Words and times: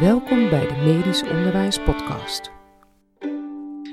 Welkom 0.00 0.50
bij 0.50 0.66
de 0.66 0.74
Medisch 0.74 1.22
Onderwijs 1.22 1.78
Podcast. 1.78 2.50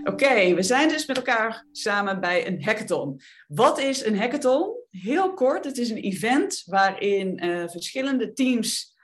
Oké, 0.04 0.54
we 0.54 0.64
zijn 0.64 0.90
dus 0.90 1.06
met 1.06 1.18
elkaar 1.18 1.66
samen 1.72 2.20
bij 2.20 2.48
een 2.48 2.64
hackathon. 2.64 3.22
Wat 3.48 3.80
is 3.80 4.06
een 4.06 4.18
hackathon? 4.18 4.74
Heel 4.90 5.34
kort, 5.34 5.66
het 5.66 5.78
is 5.78 5.90
een 5.90 5.98
event 5.98 6.64
waarin 6.66 7.46
uh, 7.46 7.68
verschillende 7.68 8.34
teams 8.34 8.96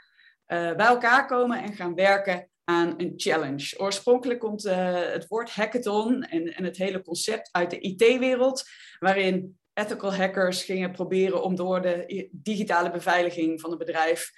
uh, 0.47 0.75
bij 0.75 0.85
elkaar 0.85 1.27
komen 1.27 1.63
en 1.63 1.75
gaan 1.75 1.95
werken 1.95 2.49
aan 2.63 2.93
een 2.97 3.13
challenge. 3.15 3.79
Oorspronkelijk 3.79 4.39
komt 4.39 4.65
uh, 4.65 5.01
het 5.11 5.27
woord 5.27 5.49
hackathon 5.49 6.23
en, 6.23 6.55
en 6.55 6.63
het 6.63 6.77
hele 6.77 7.01
concept 7.01 7.49
uit 7.51 7.69
de 7.69 7.79
IT-wereld, 7.79 8.63
waarin 8.99 9.59
ethical 9.73 10.15
hackers 10.15 10.63
gingen 10.63 10.91
proberen 10.91 11.43
om 11.43 11.55
door 11.55 11.81
de 11.81 12.27
digitale 12.31 12.91
beveiliging 12.91 13.61
van 13.61 13.71
een 13.71 13.77
bedrijf 13.77 14.31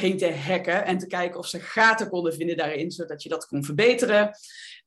heen 0.00 0.16
te 0.16 0.34
hacken 0.34 0.84
en 0.84 0.98
te 0.98 1.06
kijken 1.06 1.38
of 1.38 1.46
ze 1.46 1.60
gaten 1.60 2.08
konden 2.08 2.34
vinden 2.34 2.56
daarin, 2.56 2.90
zodat 2.90 3.22
je 3.22 3.28
dat 3.28 3.46
kon 3.46 3.64
verbeteren. 3.64 4.30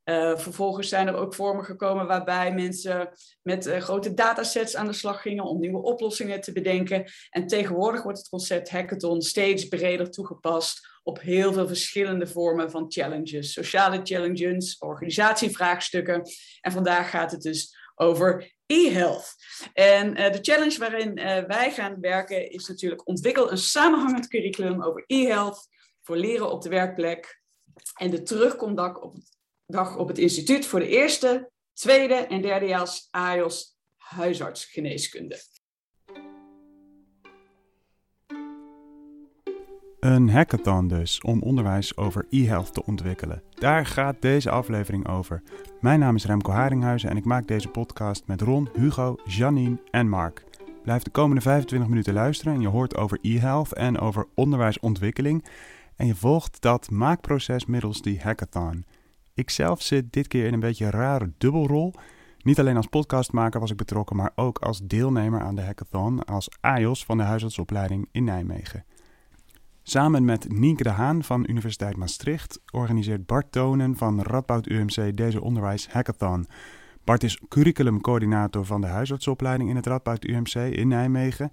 Uh, 0.05 0.38
vervolgens 0.38 0.90
zijn 0.90 1.08
er 1.08 1.16
ook 1.16 1.36
vormen 1.36 1.66
gekomen 1.66 2.08
waarbij 2.08 2.54
mensen 2.54 3.09
met 3.41 3.67
uh, 3.67 3.77
grote 3.77 4.14
datasets 4.14 4.76
aan 4.76 4.88
de 4.88 4.94
slag 4.94 5.22
gingen 5.22 5.44
om 5.44 5.59
nieuwe 5.59 5.81
oplossingen 5.81 6.41
te 6.41 6.52
bedenken. 6.52 7.12
En 7.30 7.48
tegenwoordig 7.48 8.03
wordt 8.03 8.17
het 8.17 8.30
concept 8.30 8.70
hackathon 8.70 9.22
steeds 9.22 9.67
breder 9.67 10.12
toegepast 10.12 10.88
op 11.03 11.22
heel 11.22 11.53
veel 11.53 11.67
verschillende 11.67 12.28
vormen 12.28 12.72
van 12.72 12.86
challenges. 12.91 13.53
Sociale 13.53 14.00
challenges, 14.03 14.78
organisatievraagstukken. 14.78 16.22
En 16.62 16.72
vandaag 16.72 17.09
gaat 17.09 17.31
het 17.31 17.41
dus 17.41 17.76
over 17.99 18.55
e-health. 18.66 19.35
En 19.73 20.20
uh, 20.20 20.31
de 20.31 20.39
challenge 20.41 20.80
waarin 20.80 21.17
uh, 21.17 21.44
wij 21.44 21.71
gaan 21.71 21.99
werken 21.99 22.52
is 22.52 22.67
natuurlijk 22.67 23.08
ontwikkel 23.08 23.52
een 23.52 23.58
samenhangend 23.58 24.28
curriculum 24.28 24.83
over 24.83 25.03
e-health 25.08 25.67
voor 26.02 26.17
leren 26.17 26.52
op 26.52 26.61
de 26.61 26.69
werkplek. 26.69 27.41
En 27.95 28.09
de 28.09 28.23
terugkomdag 28.23 29.00
op 29.00 29.16
dag 29.66 29.97
op 29.97 30.08
het 30.08 30.17
instituut 30.17 30.66
voor 30.66 30.80
de 30.80 30.88
eerste, 30.88 31.52
tweede 31.73 32.14
en 32.14 32.41
derdejaars 32.41 33.08
AIOS 33.11 33.78
huisartsgeneeskunde. 33.97 35.41
Een 40.00 40.30
hackathon 40.30 40.88
dus, 40.88 41.22
om 41.22 41.42
onderwijs 41.42 41.97
over 41.97 42.25
e-health 42.30 42.73
te 42.73 42.86
ontwikkelen. 42.86 43.42
Daar 43.53 43.86
gaat 43.86 44.22
deze 44.22 44.50
aflevering 44.50 45.08
over. 45.08 45.41
Mijn 45.81 46.00
naam 46.00 46.16
is 46.16 46.25
Remco 46.25 46.52
Haringhuizen 46.52 47.09
en 47.09 47.17
ik 47.17 47.25
maak 47.25 47.47
deze 47.47 47.67
podcast 47.67 48.28
met 48.28 48.41
Ron, 48.41 48.69
Hugo, 48.73 49.16
Janine 49.25 49.81
en 49.91 50.09
Mark. 50.09 50.44
Blijf 50.83 51.03
de 51.03 51.09
komende 51.09 51.41
25 51.41 51.89
minuten 51.89 52.14
luisteren 52.14 52.53
en 52.53 52.61
je 52.61 52.67
hoort 52.67 52.97
over 52.97 53.19
e-health 53.22 53.73
en 53.73 54.00
over 54.00 54.28
onderwijsontwikkeling. 54.36 55.45
En 55.95 56.08
je 56.08 56.16
volgt 56.16 56.61
dat 56.61 56.91
maakproces 56.91 57.66
middels 57.66 58.02
die 58.02 58.22
hackathon. 58.22 58.86
Ik 59.34 59.50
zelf 59.50 59.81
zit 59.81 60.13
dit 60.13 60.28
keer 60.28 60.45
in 60.45 60.53
een 60.53 60.59
beetje 60.59 60.86
een 60.86 60.91
rare 60.91 61.31
dubbelrol. 61.38 61.94
Niet 62.41 62.59
alleen 62.59 62.78
als 62.78 62.88
podcastmaker 62.88 63.59
was 63.59 63.72
ik 63.72 63.78
betrokken, 63.78 64.16
maar 64.16 64.31
ook 64.36 64.59
als 64.59 64.81
deelnemer 64.84 65.41
aan 65.41 65.56
de 65.56 65.61
hackathon 65.61 66.25
als 66.25 66.50
AIOS 66.59 67.06
van 67.06 67.17
de 67.17 67.23
huisartsopleiding 67.23 68.08
in 68.11 68.23
Nijmegen. 68.23 68.86
Samen 69.90 70.26
met 70.26 70.52
Nienke 70.52 70.84
de 70.84 70.90
Haan 70.90 71.23
van 71.23 71.45
Universiteit 71.48 71.98
Maastricht 71.98 72.62
organiseert 72.72 73.26
Bart 73.26 73.52
Tonen 73.52 73.96
van 73.96 74.22
Radboud 74.22 74.68
UMC 74.68 75.18
deze 75.18 75.42
onderwijs 75.42 75.88
hackathon. 75.88 76.48
Bart 77.04 77.23
is 77.23 77.42
curriculumcoördinator 77.48 78.66
van 78.66 78.81
de 78.81 78.88
huisartsopleiding 78.88 79.70
in 79.70 79.76
het 79.76 79.86
Radboud 79.86 80.23
UMC 80.23 80.54
in 80.54 80.88
Nijmegen. 80.88 81.52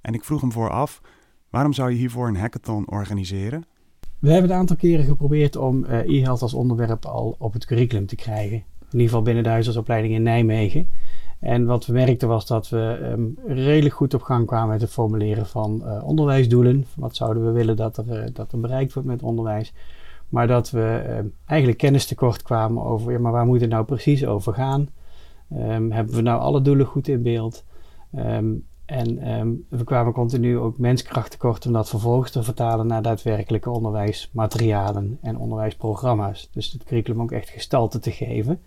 En 0.00 0.14
ik 0.14 0.24
vroeg 0.24 0.40
hem 0.40 0.52
vooraf, 0.52 1.00
waarom 1.50 1.72
zou 1.72 1.90
je 1.90 1.96
hiervoor 1.96 2.28
een 2.28 2.36
hackathon 2.36 2.90
organiseren? 2.90 3.64
We 4.18 4.30
hebben 4.30 4.50
een 4.50 4.56
aantal 4.56 4.76
keren 4.76 5.04
geprobeerd 5.04 5.56
om 5.56 5.84
uh, 5.84 5.98
e-health 5.98 6.42
als 6.42 6.54
onderwerp 6.54 7.04
al 7.04 7.36
op 7.38 7.52
het 7.52 7.66
curriculum 7.66 8.06
te 8.06 8.16
krijgen. 8.16 8.56
In 8.56 8.64
ieder 8.90 9.06
geval 9.06 9.22
binnen 9.22 9.42
de 9.42 9.48
huisartsopleiding 9.48 10.14
in 10.14 10.22
Nijmegen. 10.22 10.88
En 11.44 11.64
wat 11.64 11.86
we 11.86 11.92
merkten 11.92 12.28
was 12.28 12.46
dat 12.46 12.68
we 12.68 13.10
um, 13.12 13.38
redelijk 13.46 13.94
goed 13.94 14.14
op 14.14 14.22
gang 14.22 14.46
kwamen 14.46 14.68
met 14.68 14.80
het 14.80 14.90
formuleren 14.90 15.46
van 15.46 15.82
uh, 15.84 16.04
onderwijsdoelen. 16.04 16.86
Wat 16.96 17.16
zouden 17.16 17.44
we 17.44 17.50
willen 17.50 17.76
dat 17.76 17.96
er, 17.96 18.24
uh, 18.24 18.24
dat 18.32 18.52
er 18.52 18.60
bereikt 18.60 18.92
wordt 18.92 19.08
met 19.08 19.22
onderwijs. 19.22 19.72
Maar 20.28 20.46
dat 20.46 20.70
we 20.70 21.04
uh, 21.08 21.30
eigenlijk 21.46 21.78
kennis 21.78 22.06
tekort 22.06 22.42
kwamen 22.42 22.82
over, 22.82 23.20
maar 23.20 23.32
waar 23.32 23.46
moet 23.46 23.60
het 23.60 23.70
nou 23.70 23.84
precies 23.84 24.26
over 24.26 24.54
gaan? 24.54 24.88
Um, 25.52 25.92
hebben 25.92 26.14
we 26.14 26.20
nou 26.20 26.40
alle 26.40 26.62
doelen 26.62 26.86
goed 26.86 27.08
in 27.08 27.22
beeld? 27.22 27.64
En 28.86 29.64
we 29.68 29.84
kwamen 29.84 30.12
continu 30.12 30.58
ook 30.58 30.78
menskracht 30.78 31.30
tekort 31.30 31.66
om 31.66 31.72
dat 31.72 31.88
vervolgens 31.88 32.30
te 32.30 32.42
vertalen 32.42 32.86
naar 32.86 33.02
daadwerkelijke 33.02 33.70
onderwijsmaterialen 33.70 35.18
en 35.22 35.38
onderwijsprogramma's. 35.38 36.48
Dus 36.52 36.72
het 36.72 36.84
curriculum 36.84 37.22
ook 37.22 37.32
echt 37.32 37.48
gestalte 37.48 37.98
te 37.98 38.10
geven. 38.10 38.60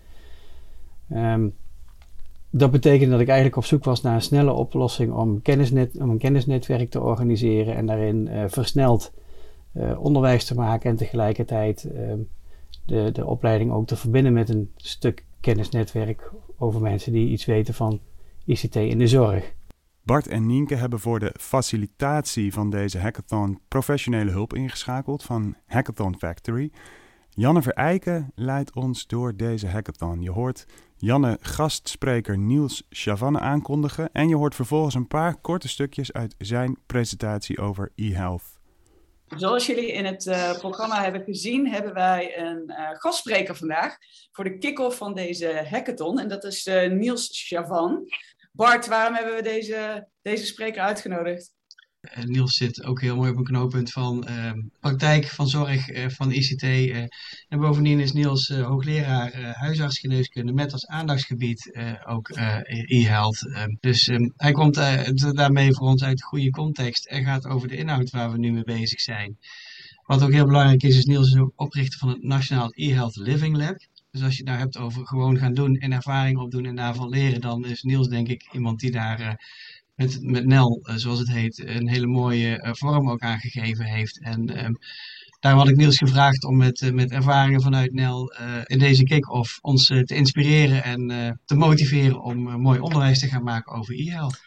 Dat 2.50 2.70
betekende 2.70 3.10
dat 3.10 3.20
ik 3.20 3.28
eigenlijk 3.28 3.56
op 3.56 3.64
zoek 3.64 3.84
was 3.84 4.02
naar 4.02 4.14
een 4.14 4.22
snelle 4.22 4.52
oplossing 4.52 5.12
om, 5.12 5.42
kennisnet, 5.42 5.96
om 6.00 6.10
een 6.10 6.18
kennisnetwerk 6.18 6.90
te 6.90 7.00
organiseren 7.00 7.74
en 7.74 7.86
daarin 7.86 8.26
uh, 8.26 8.44
versneld 8.46 9.12
uh, 9.74 10.04
onderwijs 10.04 10.44
te 10.44 10.54
maken 10.54 10.90
en 10.90 10.96
tegelijkertijd 10.96 11.88
uh, 11.92 12.12
de, 12.84 13.10
de 13.12 13.26
opleiding 13.26 13.72
ook 13.72 13.86
te 13.86 13.96
verbinden 13.96 14.32
met 14.32 14.48
een 14.48 14.72
stuk 14.76 15.24
kennisnetwerk 15.40 16.32
over 16.58 16.80
mensen 16.80 17.12
die 17.12 17.28
iets 17.28 17.44
weten 17.44 17.74
van 17.74 18.00
ICT 18.44 18.76
in 18.76 18.98
de 18.98 19.06
zorg. 19.06 19.54
Bart 20.02 20.28
en 20.28 20.46
Nienke 20.46 20.74
hebben 20.74 21.00
voor 21.00 21.18
de 21.18 21.34
facilitatie 21.38 22.52
van 22.52 22.70
deze 22.70 22.98
hackathon 22.98 23.58
professionele 23.68 24.30
hulp 24.30 24.54
ingeschakeld 24.54 25.22
van 25.22 25.54
Hackathon 25.66 26.18
Factory. 26.18 26.70
Janne 27.30 27.62
Verijken 27.62 28.32
leidt 28.34 28.74
ons 28.74 29.06
door 29.06 29.36
deze 29.36 29.66
hackathon. 29.66 30.22
Je 30.22 30.30
hoort 30.30 30.66
Janne 31.00 31.38
gastspreker 31.40 32.38
Niels 32.38 32.82
Chavanne 32.90 33.40
aankondigen 33.40 34.12
en 34.12 34.28
je 34.28 34.36
hoort 34.36 34.54
vervolgens 34.54 34.94
een 34.94 35.06
paar 35.06 35.40
korte 35.40 35.68
stukjes 35.68 36.12
uit 36.12 36.34
zijn 36.38 36.78
presentatie 36.86 37.58
over 37.58 37.92
e-health. 37.94 38.42
Zoals 39.36 39.66
jullie 39.66 39.92
in 39.92 40.04
het 40.04 40.26
uh, 40.26 40.58
programma 40.58 41.02
hebben 41.02 41.24
gezien, 41.24 41.68
hebben 41.68 41.94
wij 41.94 42.38
een 42.38 42.64
uh, 42.66 42.88
gastspreker 42.92 43.56
vandaag 43.56 43.96
voor 44.32 44.44
de 44.44 44.58
kick-off 44.58 44.96
van 44.96 45.14
deze 45.14 45.66
hackathon. 45.70 46.18
En 46.18 46.28
dat 46.28 46.44
is 46.44 46.66
uh, 46.66 46.90
Niels 46.90 47.28
Chavan. 47.46 48.04
Bart, 48.52 48.86
waarom 48.86 49.14
hebben 49.14 49.34
we 49.34 49.42
deze, 49.42 50.08
deze 50.22 50.46
spreker 50.46 50.82
uitgenodigd? 50.82 51.56
Uh, 52.16 52.24
Niels 52.24 52.56
zit 52.56 52.84
ook 52.84 53.00
heel 53.00 53.16
mooi 53.16 53.30
op 53.30 53.36
een 53.36 53.44
knooppunt 53.44 53.92
van 53.92 54.26
uh, 54.28 54.52
praktijk, 54.80 55.26
van 55.26 55.48
zorg, 55.48 55.88
uh, 55.88 56.08
van 56.08 56.32
ICT. 56.32 56.62
en 57.48 57.58
bovendien 57.58 58.00
is 58.00 58.12
Niels 58.12 58.48
hoogleraar 58.48 59.52
huisartsgeneeskunde 59.52 60.52
met 60.52 60.72
als 60.72 60.86
aandachtsgebied 60.86 61.78
ook 62.06 62.28
e-health. 62.86 63.38
dus 63.80 64.06
um, 64.08 64.32
hij 64.36 64.52
komt 64.52 64.74
daarmee 65.34 65.72
voor 65.72 65.88
ons 65.88 66.02
uit 66.02 66.18
de 66.18 66.24
goede 66.24 66.50
context 66.50 67.06
en 67.06 67.24
gaat 67.24 67.46
over 67.46 67.68
de 67.68 67.76
inhoud 67.76 68.10
waar 68.10 68.32
we 68.32 68.38
nu 68.38 68.52
mee 68.52 68.64
bezig 68.64 69.00
zijn. 69.00 69.38
Wat 70.08 70.22
ook 70.22 70.32
heel 70.32 70.46
belangrijk 70.46 70.82
is, 70.82 70.96
is 70.96 71.04
Niels 71.04 71.40
oprichter 71.54 71.98
van 71.98 72.08
het 72.08 72.22
Nationaal 72.22 72.72
e-health 72.74 73.16
Living 73.16 73.56
Lab. 73.56 73.76
Dus 74.10 74.22
als 74.22 74.32
je 74.32 74.38
het 74.38 74.48
nou 74.48 74.58
hebt 74.58 74.78
over 74.78 75.06
gewoon 75.06 75.38
gaan 75.38 75.54
doen 75.54 75.76
en 75.76 75.92
ervaring 75.92 76.38
opdoen 76.38 76.64
en 76.64 76.76
daarvan 76.76 77.08
leren, 77.08 77.40
dan 77.40 77.64
is 77.64 77.82
Niels 77.82 78.08
denk 78.08 78.28
ik 78.28 78.48
iemand 78.52 78.80
die 78.80 78.90
daar 78.90 79.40
met, 79.98 80.18
met 80.22 80.46
NEL, 80.46 80.80
uh, 80.82 80.94
zoals 80.94 81.18
het 81.18 81.28
heet, 81.28 81.58
een 81.58 81.88
hele 81.88 82.06
mooie 82.06 82.62
uh, 82.62 82.72
vorm 82.72 83.10
ook 83.10 83.20
aangegeven 83.20 83.84
heeft. 83.84 84.20
En 84.20 84.64
um, 84.64 84.78
daarom 85.40 85.60
had 85.60 85.70
ik 85.70 85.76
Niels 85.76 85.98
gevraagd 85.98 86.44
om 86.44 86.56
met, 86.56 86.80
uh, 86.80 86.92
met 86.92 87.10
ervaringen 87.10 87.62
vanuit 87.62 87.92
NEL 87.92 88.32
in 88.64 88.78
deze 88.78 89.02
kick-off 89.02 89.58
ons 89.60 89.86
te 89.86 90.14
inspireren 90.14 90.82
en 90.82 91.40
te 91.44 91.54
motiveren 91.54 92.20
om 92.20 92.38
mooi 92.38 92.80
onderwijs 92.80 93.18
te 93.18 93.26
gaan 93.26 93.42
maken 93.42 93.72
over 93.72 93.94
e-health. 93.94 94.40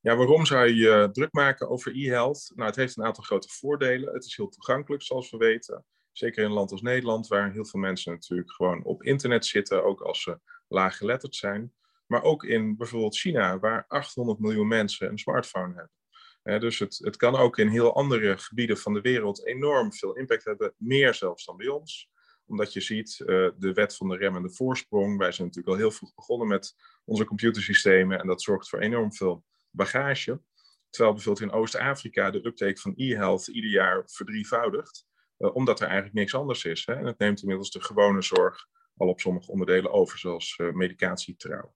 Ja, 0.00 0.16
waarom 0.16 0.46
zou 0.46 0.74
je 0.74 1.08
druk 1.12 1.32
maken 1.32 1.68
over 1.68 1.96
e-health? 1.96 2.52
Nou, 2.54 2.68
het 2.68 2.76
heeft 2.76 2.96
een 2.96 3.04
aantal 3.04 3.24
grote 3.24 3.48
voordelen. 3.48 4.14
Het 4.14 4.24
is 4.24 4.36
heel 4.36 4.48
toegankelijk, 4.48 5.02
zoals 5.02 5.30
we 5.30 5.36
weten. 5.36 5.84
Zeker 6.12 6.42
in 6.42 6.48
een 6.48 6.54
land 6.54 6.72
als 6.72 6.82
Nederland, 6.82 7.26
waar 7.26 7.52
heel 7.52 7.66
veel 7.66 7.80
mensen 7.80 8.12
natuurlijk 8.12 8.52
gewoon 8.52 8.84
op 8.84 9.02
internet 9.02 9.46
zitten, 9.46 9.84
ook 9.84 10.00
als 10.00 10.22
ze 10.22 10.40
laaggeletterd 10.68 11.34
zijn. 11.34 11.72
Maar 12.06 12.22
ook 12.22 12.44
in 12.44 12.76
bijvoorbeeld 12.76 13.18
China, 13.18 13.58
waar 13.58 13.84
800 13.88 14.38
miljoen 14.38 14.68
mensen 14.68 15.08
een 15.08 15.18
smartphone 15.18 15.74
hebben. 15.74 16.60
dus 16.60 16.78
het, 16.78 16.98
het 17.02 17.16
kan 17.16 17.36
ook 17.36 17.58
in 17.58 17.68
heel 17.68 17.94
andere 17.94 18.38
gebieden 18.38 18.78
van 18.78 18.94
de 18.94 19.00
wereld 19.00 19.46
enorm 19.46 19.92
veel 19.92 20.16
impact 20.16 20.44
hebben, 20.44 20.74
meer 20.76 21.14
zelfs 21.14 21.44
dan 21.44 21.56
bij 21.56 21.68
ons 21.68 22.10
omdat 22.46 22.72
je 22.72 22.80
ziet 22.80 23.18
uh, 23.20 23.26
de 23.56 23.72
wet 23.72 23.96
van 23.96 24.08
de 24.08 24.16
remmende 24.16 24.50
voorsprong. 24.50 25.18
Wij 25.18 25.32
zijn 25.32 25.46
natuurlijk 25.46 25.74
al 25.74 25.80
heel 25.80 25.90
vroeg 25.90 26.14
begonnen 26.14 26.48
met 26.48 26.74
onze 27.04 27.24
computersystemen 27.24 28.20
en 28.20 28.26
dat 28.26 28.42
zorgt 28.42 28.68
voor 28.68 28.78
enorm 28.78 29.12
veel 29.12 29.44
bagage. 29.70 30.40
Terwijl 30.90 31.14
bijvoorbeeld 31.14 31.52
in 31.52 31.58
Oost-Afrika 31.58 32.30
de 32.30 32.46
uptake 32.46 32.80
van 32.80 32.92
e-health 32.96 33.46
ieder 33.46 33.70
jaar 33.70 34.02
verdrievoudigt, 34.06 35.06
uh, 35.38 35.54
omdat 35.54 35.80
er 35.80 35.86
eigenlijk 35.86 36.16
niks 36.16 36.34
anders 36.34 36.64
is. 36.64 36.86
Hè? 36.86 36.94
En 36.94 37.06
het 37.06 37.18
neemt 37.18 37.40
inmiddels 37.40 37.70
de 37.70 37.82
gewone 37.82 38.22
zorg 38.22 38.66
al 38.96 39.08
op 39.08 39.20
sommige 39.20 39.50
onderdelen 39.50 39.92
over, 39.92 40.18
zoals 40.18 40.58
uh, 40.58 40.72
medicatie 40.72 41.36
trouw. 41.36 41.74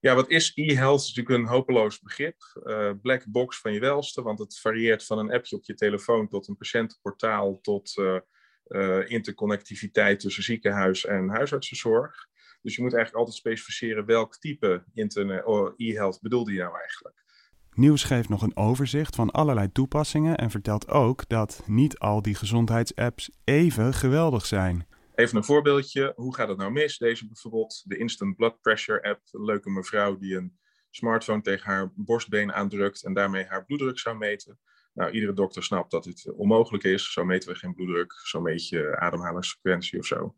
Ja, 0.00 0.14
wat 0.14 0.30
is 0.30 0.52
e-health? 0.54 1.00
is 1.00 1.14
natuurlijk 1.14 1.38
een 1.38 1.54
hopeloos 1.54 2.00
begrip. 2.00 2.36
Uh, 2.64 2.90
black 3.02 3.24
box 3.26 3.60
van 3.60 3.72
je 3.72 3.80
welste, 3.80 4.22
want 4.22 4.38
het 4.38 4.58
varieert 4.58 5.04
van 5.04 5.18
een 5.18 5.32
appje 5.32 5.56
op 5.56 5.64
je 5.64 5.74
telefoon 5.74 6.28
tot 6.28 6.48
een 6.48 6.56
patiëntenportaal 6.56 7.60
tot 7.60 7.96
uh, 7.96 9.10
interconnectiviteit 9.10 10.20
tussen 10.20 10.42
ziekenhuis 10.42 11.04
en 11.04 11.28
huisartsenzorg. 11.28 12.26
Dus 12.62 12.76
je 12.76 12.82
moet 12.82 12.94
eigenlijk 12.94 13.24
altijd 13.24 13.36
specificeren 13.36 14.06
welk 14.06 14.36
type 14.36 14.84
internet, 14.94 15.44
e-health 15.76 16.20
bedoelde 16.20 16.52
je 16.52 16.58
nou 16.58 16.78
eigenlijk. 16.78 17.24
Nieuws 17.76 18.04
geeft 18.04 18.28
nog 18.28 18.42
een 18.42 18.56
overzicht 18.56 19.14
van 19.14 19.30
allerlei 19.30 19.72
toepassingen 19.72 20.36
en 20.36 20.50
vertelt 20.50 20.88
ook 20.88 21.28
dat 21.28 21.62
niet 21.66 21.98
al 21.98 22.22
die 22.22 22.34
gezondheidsapps 22.34 23.30
even 23.44 23.94
geweldig 23.94 24.46
zijn. 24.46 24.86
Even 25.16 25.36
een 25.36 25.44
voorbeeldje. 25.44 26.12
Hoe 26.16 26.34
gaat 26.34 26.48
het 26.48 26.56
nou 26.58 26.72
mis? 26.72 26.98
Deze 26.98 27.26
bijvoorbeeld, 27.26 27.82
de 27.84 27.96
Instant 27.96 28.36
Blood 28.36 28.60
Pressure 28.60 29.02
app. 29.02 29.20
Een 29.30 29.44
leuke 29.44 29.70
mevrouw 29.70 30.16
die 30.16 30.36
een 30.36 30.58
smartphone 30.90 31.42
tegen 31.42 31.70
haar 31.70 31.92
borstbeen 31.94 32.52
aandrukt 32.52 33.04
en 33.04 33.14
daarmee 33.14 33.44
haar 33.44 33.64
bloeddruk 33.64 33.98
zou 33.98 34.16
meten. 34.16 34.58
Nou, 34.92 35.10
iedere 35.10 35.32
dokter 35.32 35.62
snapt 35.62 35.90
dat 35.90 36.04
dit 36.04 36.32
onmogelijk 36.32 36.84
is. 36.84 37.12
Zo 37.12 37.24
meten 37.24 37.48
we 37.48 37.58
geen 37.58 37.74
bloeddruk, 37.74 38.12
zo 38.12 38.40
meet 38.40 38.68
je 38.68 38.96
ademhalingsfrequentie 38.98 39.98
of 39.98 40.06
zo. 40.06 40.36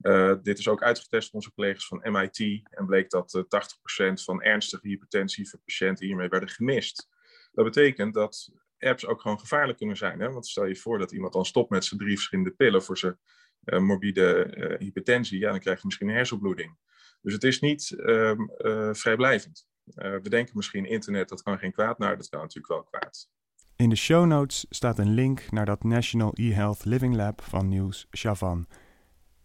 Uh, 0.00 0.34
dit 0.42 0.58
is 0.58 0.68
ook 0.68 0.82
uitgetest 0.82 1.32
door 1.32 1.40
onze 1.40 1.54
collega's 1.54 1.86
van 1.86 2.12
MIT 2.12 2.38
en 2.70 2.86
bleek 2.86 3.10
dat 3.10 3.34
uh, 3.34 3.42
eh, 3.48 4.10
80% 4.12 4.24
van 4.24 4.42
ernstige 4.42 4.88
hypertensieve 4.88 5.58
patiënten 5.58 6.06
hiermee 6.06 6.28
werden 6.28 6.48
gemist. 6.48 7.08
Dat 7.52 7.64
betekent 7.64 8.14
dat 8.14 8.50
apps 8.78 9.06
ook 9.06 9.20
gewoon 9.20 9.40
gevaarlijk 9.40 9.78
kunnen 9.78 9.96
zijn. 9.96 10.20
Hè? 10.20 10.30
Want 10.32 10.46
stel 10.46 10.66
je 10.66 10.76
voor 10.76 10.98
dat 10.98 11.12
iemand 11.12 11.32
dan 11.32 11.44
stopt 11.44 11.70
met 11.70 11.84
zijn 11.84 12.00
drie 12.00 12.14
verschillende 12.14 12.50
pillen 12.50 12.82
voor 12.82 12.98
zijn 12.98 13.18
morbide 13.64 14.76
hypertensie, 14.78 15.38
ja, 15.38 15.50
dan 15.50 15.60
krijg 15.60 15.78
je 15.78 15.86
misschien 15.86 16.08
een 16.08 16.14
hersenbloeding. 16.14 16.76
Dus 17.22 17.32
het 17.32 17.44
is 17.44 17.60
niet 17.60 17.90
ehm, 17.90 18.38
vrijblijvend. 18.92 19.66
we 19.94 20.28
denken 20.28 20.56
misschien 20.56 20.84
internet, 20.84 21.28
dat 21.28 21.42
kan 21.42 21.58
geen 21.58 21.72
kwaad. 21.72 21.98
Nou, 21.98 22.16
dat 22.16 22.28
kan 22.28 22.40
natuurlijk 22.40 22.72
wel 22.72 22.82
kwaad. 22.82 23.28
In 23.80 23.88
de 23.88 23.96
show 23.96 24.26
notes 24.26 24.66
staat 24.68 24.98
een 24.98 25.14
link 25.14 25.50
naar 25.50 25.66
dat 25.66 25.84
National 25.84 26.32
e-Health 26.34 26.84
Living 26.84 27.14
Lab 27.14 27.42
van 27.42 27.68
Nieuws 27.68 28.06
Chavan. 28.10 28.66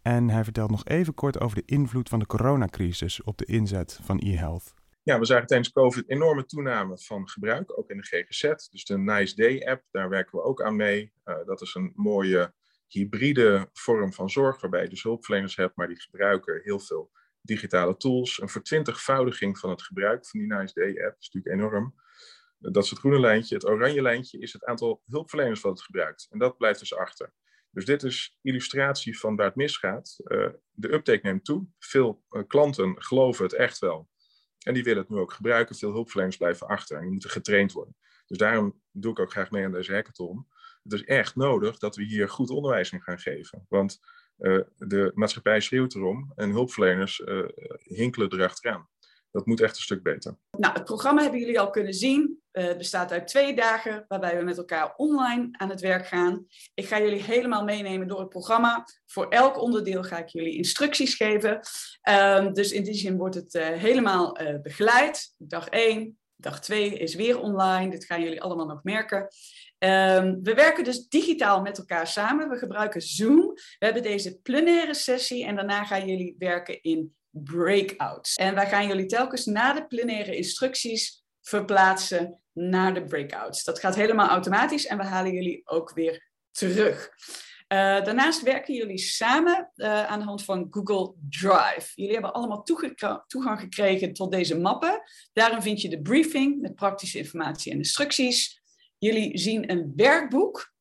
En 0.01 0.29
hij 0.29 0.43
vertelt 0.43 0.69
nog 0.69 0.85
even 0.85 1.13
kort 1.13 1.39
over 1.39 1.55
de 1.55 1.63
invloed 1.65 2.09
van 2.09 2.19
de 2.19 2.25
coronacrisis 2.25 3.23
op 3.23 3.37
de 3.37 3.45
inzet 3.45 3.99
van 4.03 4.19
e-health. 4.19 4.73
Ja, 5.03 5.19
we 5.19 5.25
zagen 5.25 5.47
tijdens 5.47 5.71
COVID 5.71 6.09
enorme 6.09 6.45
toename 6.45 6.97
van 6.97 7.29
gebruik, 7.29 7.79
ook 7.79 7.89
in 7.89 7.97
de 7.97 8.03
GGZ. 8.03 8.69
Dus 8.69 8.85
de 8.85 8.97
Nice 8.97 9.35
Day 9.35 9.65
app, 9.65 9.83
daar 9.91 10.09
werken 10.09 10.37
we 10.37 10.43
ook 10.43 10.61
aan 10.61 10.75
mee. 10.75 11.11
Uh, 11.25 11.35
dat 11.45 11.61
is 11.61 11.75
een 11.75 11.91
mooie 11.95 12.53
hybride 12.87 13.69
vorm 13.73 14.13
van 14.13 14.29
zorg, 14.29 14.61
waarbij 14.61 14.83
je 14.83 14.89
dus 14.89 15.03
hulpverleners 15.03 15.55
hebt, 15.55 15.75
maar 15.75 15.87
die 15.87 16.01
gebruiken 16.01 16.61
heel 16.63 16.79
veel 16.79 17.11
digitale 17.41 17.97
tools. 17.97 18.41
Een 18.41 18.49
vertwintigvoudiging 18.49 19.57
van 19.59 19.69
het 19.69 19.81
gebruik 19.81 20.27
van 20.27 20.39
die 20.39 20.53
Nice 20.53 20.73
Day 20.73 21.05
app 21.05 21.15
is 21.19 21.29
natuurlijk 21.29 21.61
enorm. 21.61 21.95
Dat 22.57 22.83
is 22.83 22.89
het 22.89 22.99
groene 22.99 23.19
lijntje. 23.19 23.55
Het 23.55 23.65
oranje 23.65 24.01
lijntje 24.01 24.39
is 24.39 24.53
het 24.53 24.65
aantal 24.65 25.01
hulpverleners 25.05 25.61
wat 25.61 25.71
het 25.71 25.81
gebruikt. 25.81 26.27
En 26.29 26.39
dat 26.39 26.57
blijft 26.57 26.79
dus 26.79 26.95
achter. 26.95 27.33
Dus 27.71 27.85
dit 27.85 28.03
is 28.03 28.37
illustratie 28.41 29.19
van 29.19 29.35
waar 29.35 29.45
het 29.45 29.55
misgaat. 29.55 30.15
Uh, 30.23 30.47
de 30.71 30.93
uptake 30.93 31.19
neemt 31.21 31.45
toe. 31.45 31.67
Veel 31.79 32.23
uh, 32.29 32.41
klanten 32.47 33.03
geloven 33.03 33.43
het 33.43 33.53
echt 33.53 33.79
wel. 33.79 34.09
En 34.59 34.73
die 34.73 34.83
willen 34.83 35.01
het 35.01 35.09
nu 35.09 35.17
ook 35.17 35.33
gebruiken. 35.33 35.75
Veel 35.75 35.91
hulpverleners 35.91 36.37
blijven 36.37 36.67
achter 36.67 36.95
en 36.95 37.01
die 37.01 37.11
moeten 37.11 37.29
getraind 37.29 37.71
worden. 37.71 37.95
Dus 38.25 38.37
daarom 38.37 38.81
doe 38.91 39.11
ik 39.11 39.19
ook 39.19 39.31
graag 39.31 39.51
mee 39.51 39.65
aan 39.65 39.71
deze 39.71 39.93
hackathon. 39.93 40.47
Het 40.89 40.93
is 40.93 41.03
echt 41.03 41.35
nodig 41.35 41.77
dat 41.77 41.95
we 41.95 42.03
hier 42.03 42.29
goed 42.29 42.49
onderwijs 42.49 42.91
in 42.91 43.01
gaan 43.01 43.19
geven. 43.19 43.65
Want 43.69 43.99
uh, 44.37 44.61
de 44.77 45.11
maatschappij 45.13 45.61
schreeuwt 45.61 45.95
erom 45.95 46.31
en 46.35 46.49
hulpverleners 46.49 47.23
hinkelen 47.83 48.33
erachteraan. 48.33 48.87
Dat 49.35 49.45
moet 49.45 49.61
echt 49.61 49.75
een 49.75 49.81
stuk 49.81 50.03
beter. 50.03 50.37
Nou, 50.57 50.73
het 50.73 50.83
programma 50.83 51.21
hebben 51.21 51.39
jullie 51.39 51.59
al 51.59 51.69
kunnen 51.69 51.93
zien. 51.93 52.41
Uh, 52.51 52.63
het 52.63 52.77
bestaat 52.77 53.11
uit 53.11 53.27
twee 53.27 53.55
dagen 53.55 54.05
waarbij 54.07 54.37
we 54.37 54.43
met 54.43 54.57
elkaar 54.57 54.93
online 54.95 55.47
aan 55.51 55.69
het 55.69 55.81
werk 55.81 56.07
gaan. 56.07 56.45
Ik 56.73 56.85
ga 56.85 56.99
jullie 56.99 57.21
helemaal 57.21 57.63
meenemen 57.63 58.07
door 58.07 58.19
het 58.19 58.29
programma. 58.29 58.87
Voor 59.05 59.27
elk 59.29 59.61
onderdeel 59.61 60.03
ga 60.03 60.17
ik 60.17 60.27
jullie 60.27 60.55
instructies 60.55 61.15
geven. 61.15 61.59
Uh, 62.09 62.51
dus 62.53 62.71
in 62.71 62.83
die 62.83 62.93
zin 62.93 63.17
wordt 63.17 63.35
het 63.35 63.53
uh, 63.53 63.67
helemaal 63.67 64.41
uh, 64.41 64.61
begeleid. 64.61 65.33
Dag 65.37 65.67
1, 65.67 66.17
dag 66.35 66.61
2 66.61 66.97
is 66.97 67.15
weer 67.15 67.39
online. 67.39 67.91
Dit 67.91 68.05
gaan 68.05 68.21
jullie 68.21 68.41
allemaal 68.41 68.67
nog 68.67 68.83
merken. 68.83 69.27
Um, 69.85 70.39
we 70.43 70.53
werken 70.53 70.83
dus 70.83 71.07
digitaal 71.07 71.61
met 71.61 71.77
elkaar 71.77 72.07
samen. 72.07 72.49
We 72.49 72.57
gebruiken 72.57 73.01
Zoom. 73.01 73.53
We 73.53 73.85
hebben 73.85 74.03
deze 74.03 74.39
plenaire 74.39 74.93
sessie 74.93 75.45
en 75.45 75.55
daarna 75.55 75.83
gaan 75.83 76.07
jullie 76.07 76.35
werken 76.37 76.81
in 76.81 77.15
breakouts. 77.29 78.35
En 78.35 78.55
wij 78.55 78.67
gaan 78.67 78.87
jullie 78.87 79.05
telkens 79.05 79.45
na 79.45 79.73
de 79.73 79.87
plenaire 79.87 80.35
instructies 80.35 81.23
verplaatsen 81.41 82.39
naar 82.53 82.93
de 82.93 83.03
breakouts. 83.03 83.63
Dat 83.63 83.79
gaat 83.79 83.95
helemaal 83.95 84.29
automatisch 84.29 84.85
en 84.85 84.97
we 84.97 85.03
halen 85.03 85.33
jullie 85.33 85.61
ook 85.63 85.93
weer 85.93 86.29
terug. 86.51 87.09
Uh, 87.67 88.03
daarnaast 88.03 88.41
werken 88.41 88.73
jullie 88.73 88.97
samen 88.97 89.71
uh, 89.75 90.05
aan 90.05 90.19
de 90.19 90.25
hand 90.25 90.43
van 90.43 90.67
Google 90.69 91.13
Drive. 91.29 91.91
Jullie 91.95 92.13
hebben 92.13 92.33
allemaal 92.33 92.63
toegang 93.27 93.59
gekregen 93.59 94.13
tot 94.13 94.31
deze 94.31 94.59
mappen. 94.59 95.01
Daarin 95.33 95.61
vind 95.61 95.81
je 95.81 95.89
de 95.89 96.01
briefing 96.01 96.61
met 96.61 96.75
praktische 96.75 97.17
informatie 97.17 97.71
en 97.71 97.77
instructies. 97.77 98.63
Jullie 98.97 99.37
zien 99.37 99.71
een 99.71 99.93
werkboek 99.95 100.73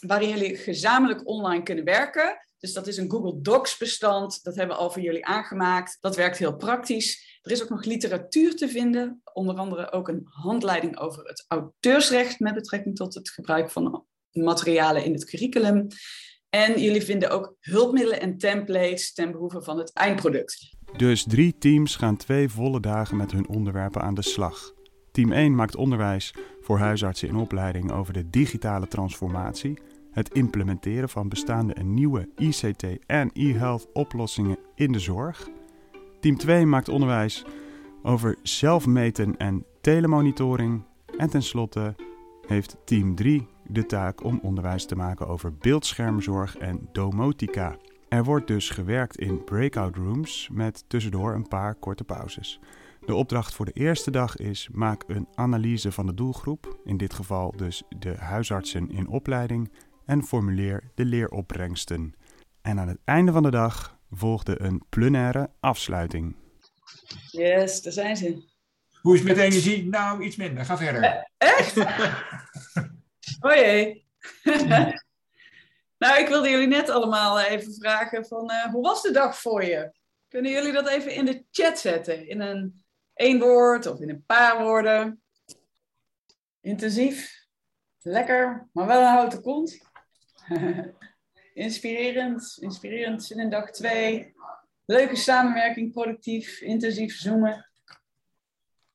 waarin 0.00 0.28
jullie 0.28 0.56
gezamenlijk 0.56 1.28
online 1.28 1.62
kunnen 1.62 1.84
werken. 1.84 2.38
Dus 2.58 2.72
dat 2.72 2.86
is 2.86 2.96
een 2.96 3.10
Google 3.10 3.40
Docs 3.40 3.76
bestand. 3.76 4.42
Dat 4.42 4.56
hebben 4.56 4.76
we 4.76 4.82
al 4.82 4.90
voor 4.90 5.02
jullie 5.02 5.26
aangemaakt. 5.26 5.98
Dat 6.00 6.16
werkt 6.16 6.38
heel 6.38 6.56
praktisch. 6.56 7.38
Er 7.42 7.50
is 7.50 7.62
ook 7.62 7.68
nog 7.68 7.84
literatuur 7.84 8.56
te 8.56 8.68
vinden. 8.68 9.20
Onder 9.32 9.56
andere 9.56 9.92
ook 9.92 10.08
een 10.08 10.22
handleiding 10.24 10.98
over 10.98 11.24
het 11.24 11.44
auteursrecht 11.48 12.40
met 12.40 12.54
betrekking 12.54 12.96
tot 12.96 13.14
het 13.14 13.30
gebruik 13.30 13.70
van 13.70 14.06
materialen 14.30 15.04
in 15.04 15.12
het 15.12 15.24
curriculum. 15.24 15.86
En 16.48 16.80
jullie 16.80 17.02
vinden 17.02 17.30
ook 17.30 17.56
hulpmiddelen 17.60 18.20
en 18.20 18.38
templates 18.38 19.12
ten 19.12 19.32
behoeve 19.32 19.62
van 19.62 19.78
het 19.78 19.92
eindproduct. 19.92 20.76
Dus 20.96 21.24
drie 21.24 21.58
teams 21.58 21.96
gaan 21.96 22.16
twee 22.16 22.48
volle 22.48 22.80
dagen 22.80 23.16
met 23.16 23.32
hun 23.32 23.48
onderwerpen 23.48 24.02
aan 24.02 24.14
de 24.14 24.22
slag. 24.22 24.72
Team 25.12 25.32
1 25.32 25.54
maakt 25.54 25.76
onderwijs 25.76 26.34
voor 26.64 26.78
huisartsen 26.78 27.28
in 27.28 27.36
opleiding 27.36 27.92
over 27.92 28.12
de 28.12 28.30
digitale 28.30 28.88
transformatie 28.88 29.78
het 30.10 30.34
implementeren 30.34 31.08
van 31.08 31.28
bestaande 31.28 31.74
en 31.74 31.94
nieuwe 31.94 32.28
ICT 32.36 33.06
en 33.06 33.30
e-health 33.32 33.88
oplossingen 33.92 34.58
in 34.74 34.92
de 34.92 34.98
zorg. 34.98 35.48
Team 36.20 36.36
2 36.36 36.66
maakt 36.66 36.88
onderwijs 36.88 37.44
over 38.02 38.36
zelfmeten 38.42 39.36
en 39.36 39.64
telemonitoring. 39.80 40.82
En 41.18 41.30
tenslotte 41.30 41.94
heeft 42.46 42.76
team 42.84 43.14
3 43.14 43.46
de 43.66 43.86
taak 43.86 44.24
om 44.24 44.38
onderwijs 44.42 44.86
te 44.86 44.96
maken 44.96 45.28
over 45.28 45.56
beeldschermzorg 45.56 46.56
en 46.56 46.88
domotica. 46.92 47.76
Er 48.08 48.24
wordt 48.24 48.46
dus 48.46 48.70
gewerkt 48.70 49.18
in 49.18 49.44
breakout 49.44 49.96
rooms 49.96 50.48
met 50.52 50.84
tussendoor 50.88 51.34
een 51.34 51.48
paar 51.48 51.74
korte 51.74 52.04
pauzes. 52.04 52.60
De 53.06 53.14
opdracht 53.14 53.54
voor 53.54 53.64
de 53.64 53.72
eerste 53.72 54.10
dag 54.10 54.36
is: 54.36 54.68
maak 54.72 55.04
een 55.06 55.28
analyse 55.34 55.92
van 55.92 56.06
de 56.06 56.14
doelgroep, 56.14 56.78
in 56.84 56.96
dit 56.96 57.14
geval 57.14 57.52
dus 57.56 57.82
de 57.98 58.16
huisartsen 58.16 58.90
in 58.90 59.08
opleiding, 59.08 59.72
en 60.06 60.24
formuleer 60.24 60.90
de 60.94 61.04
leeropbrengsten. 61.04 62.14
En 62.62 62.78
aan 62.78 62.88
het 62.88 62.98
einde 63.04 63.32
van 63.32 63.42
de 63.42 63.50
dag 63.50 63.98
volgde 64.10 64.60
een 64.60 64.82
plenaire 64.88 65.50
afsluiting. 65.60 66.36
Yes, 67.30 67.82
daar 67.82 67.92
zijn 67.92 68.16
ze. 68.16 68.52
Hoe 69.00 69.14
is 69.14 69.20
het 69.20 69.28
met 69.28 69.38
energie? 69.38 69.88
Nou, 69.88 70.22
iets 70.22 70.36
minder. 70.36 70.64
Ga 70.64 70.76
verder. 70.76 71.02
Eh, 71.02 71.22
echt? 71.36 71.76
oh 73.46 73.54
jee. 73.54 74.06
nou, 75.98 76.20
ik 76.20 76.28
wilde 76.28 76.48
jullie 76.48 76.66
net 76.66 76.88
allemaal 76.88 77.40
even 77.40 77.74
vragen 77.74 78.26
van 78.26 78.50
uh, 78.50 78.64
hoe 78.72 78.82
was 78.82 79.02
de 79.02 79.10
dag 79.10 79.40
voor 79.40 79.64
je? 79.64 79.92
Kunnen 80.28 80.50
jullie 80.50 80.72
dat 80.72 80.88
even 80.88 81.14
in 81.14 81.24
de 81.24 81.44
chat 81.50 81.78
zetten? 81.78 82.28
In 82.28 82.40
een 82.40 82.83
één 83.14 83.38
woord 83.38 83.86
of 83.86 84.00
in 84.00 84.08
een 84.08 84.24
paar 84.26 84.62
woorden? 84.62 85.22
Intensief, 86.60 87.46
lekker, 88.00 88.68
maar 88.72 88.86
wel 88.86 89.00
een 89.00 89.06
houten 89.06 89.42
kont. 89.42 89.78
inspirerend, 91.54 92.56
inspirerend 92.60 93.24
zin 93.24 93.38
in 93.38 93.50
dag 93.50 93.70
2. 93.70 94.34
Leuke 94.84 95.16
samenwerking, 95.16 95.92
productief, 95.92 96.60
intensief 96.60 97.16
zoomen. 97.16 97.70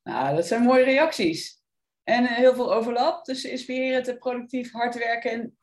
Nou, 0.03 0.35
dat 0.35 0.47
zijn 0.47 0.61
mooie 0.61 0.83
reacties. 0.83 1.61
En 2.03 2.25
eh, 2.25 2.35
heel 2.35 2.55
veel 2.55 2.73
overlap 2.73 3.23
tussen 3.23 3.51
inspirerend 3.51 4.07
en 4.07 4.17
productief 4.17 4.71
hard 4.71 4.95
werken. 4.95 5.31
En... 5.31 5.57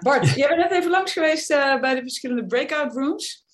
Bart, 0.00 0.28
jij 0.28 0.48
bent 0.48 0.60
net 0.60 0.70
even 0.70 0.90
langs 0.90 1.12
geweest 1.12 1.50
uh, 1.50 1.80
bij 1.80 1.94
de 1.94 2.00
verschillende 2.00 2.46
breakout 2.46 2.92
rooms. 2.92 3.44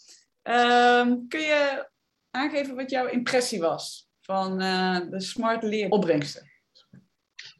Uh, 0.42 1.12
kun 1.28 1.40
je 1.40 1.88
aangeven 2.30 2.74
wat 2.74 2.90
jouw 2.90 3.06
impressie 3.06 3.60
was 3.60 4.07
van 4.28 4.62
uh, 4.62 4.98
de 5.10 5.20
smart 5.20 5.62
leeropbrengsten? 5.62 6.50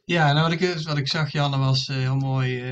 Ja, 0.05 0.33
nou 0.33 0.49
wat 0.49 0.61
ik, 0.61 0.83
wat 0.83 0.97
ik 0.97 1.07
zag, 1.07 1.31
Janne, 1.31 1.57
was 1.57 1.87
uh, 1.87 1.97
heel 1.97 2.15
mooi 2.15 2.63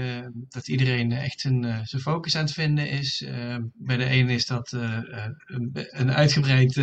dat 0.49 0.67
iedereen 0.67 1.11
echt 1.11 1.39
zijn, 1.39 1.87
zijn 1.87 2.01
focus 2.01 2.35
aan 2.35 2.43
het 2.43 2.53
vinden 2.53 2.89
is. 2.89 3.25
bij 3.73 3.97
de 3.97 4.05
ene 4.05 4.33
is 4.33 4.45
dat 4.45 4.71
een, 4.71 5.71
een, 5.73 6.11
uitgebreid 6.11 6.81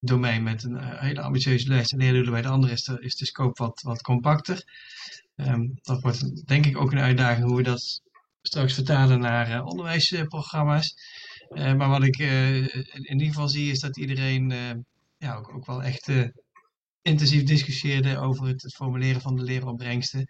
domein 0.00 0.42
met 0.42 0.64
een 0.64 0.78
hele 0.78 1.20
ambitieuze 1.20 1.68
lijst 1.68 1.92
en 1.92 1.98
leerdoelen. 1.98 2.32
Bij 2.32 2.42
de 2.42 2.48
andere 2.48 2.72
is 2.72 2.84
de, 2.84 3.00
is 3.00 3.16
de 3.16 3.26
scope 3.26 3.62
wat, 3.62 3.80
wat 3.82 4.02
compacter. 4.02 4.64
Um, 5.36 5.78
dat 5.82 6.00
wordt 6.00 6.46
denk 6.46 6.66
ik 6.66 6.76
ook 6.76 6.92
een 6.92 6.98
uitdaging 6.98 7.46
hoe 7.46 7.56
we 7.56 7.62
dat 7.62 8.02
straks 8.42 8.74
vertalen 8.74 9.20
naar 9.20 9.64
onderwijsprogramma's. 9.64 10.94
maar 11.54 11.88
wat 11.88 12.04
ik 12.04 12.18
in 12.18 13.12
ieder 13.12 13.26
geval 13.26 13.48
zie 13.48 13.70
is 13.70 13.80
dat 13.80 13.98
iedereen 13.98 14.52
ja, 15.20 15.36
ook, 15.36 15.54
ook 15.54 15.66
wel 15.66 15.82
echt 15.82 16.12
intensief 17.02 17.42
discussieerde 17.42 18.18
over 18.18 18.46
het, 18.46 18.74
formuleren 18.74 19.20
van 19.20 19.36
de 19.36 19.42
leeropbrengsten. 19.42 20.20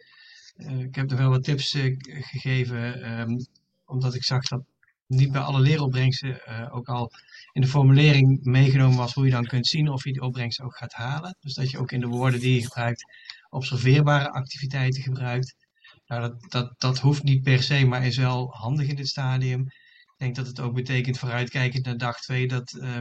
ik 0.78 0.94
heb 0.94 1.10
er 1.10 1.16
wel 1.16 1.30
wat 1.30 1.44
tips 1.44 1.76
gegeven, 2.08 3.02
ehm, 3.02 3.36
omdat 3.84 4.14
ik 4.14 4.24
zag 4.24 4.42
dat 4.42 4.62
niet 5.06 5.32
bij 5.32 5.40
alle 5.40 5.60
leeropbrengsten 5.60 6.70
ook 6.72 6.88
al 6.88 7.10
in 7.52 7.60
de 7.60 7.66
formulering 7.66 8.44
meegenomen 8.44 8.96
was 8.96 9.14
hoe 9.14 9.24
je 9.24 9.30
dan 9.30 9.46
kunt 9.46 9.66
zien 9.66 9.88
of 9.88 10.04
je 10.04 10.12
die 10.12 10.22
opbrengst 10.22 10.60
ook 10.60 10.76
gaat 10.76 10.92
halen. 10.92 11.36
Dus 11.40 11.54
dat 11.54 11.70
je 11.70 11.78
ook 11.78 11.92
in 11.92 12.00
de 12.00 12.06
woorden 12.06 12.40
die 12.40 12.54
je 12.54 12.62
gebruikt 12.62 13.04
observeerbare 13.50 14.30
activiteiten 14.30 15.02
gebruikt. 15.02 15.54
Nou, 16.06 16.20
dat, 16.20 16.50
dat, 16.50 16.74
dat 16.80 16.98
hoeft 16.98 17.22
niet 17.22 17.42
per 17.42 17.62
se, 17.62 17.86
maar 17.86 18.06
is 18.06 18.16
wel 18.16 18.50
handig 18.50 18.88
in 18.88 18.96
dit 18.96 19.08
stadium. 19.08 19.60
Ik 19.60 20.14
denk 20.16 20.34
dat 20.34 20.46
het 20.46 20.60
ook 20.60 20.74
betekent 20.74 21.18
vooruitkijkend 21.18 21.84
naar 21.84 21.96
dag 21.96 22.20
2 22.20 22.48
dat, 22.48 22.72
uh, 22.72 22.98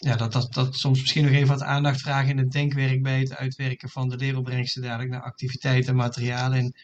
ja, 0.00 0.16
dat, 0.16 0.32
dat, 0.32 0.52
dat 0.52 0.74
soms 0.74 1.00
misschien 1.00 1.24
nog 1.24 1.32
even 1.32 1.48
wat 1.48 1.62
aandacht 1.62 2.00
vragen 2.00 2.30
in 2.30 2.38
het 2.38 2.50
denkwerk 2.50 3.02
bij 3.02 3.18
het 3.18 3.36
uitwerken 3.36 3.88
van 3.88 4.08
de 4.08 4.16
leeropbrengsten 4.16 4.82
dadelijk 4.82 5.10
naar 5.10 5.22
activiteiten 5.22 5.90
en 5.90 5.96
materialen. 5.96 6.58
En 6.58 6.74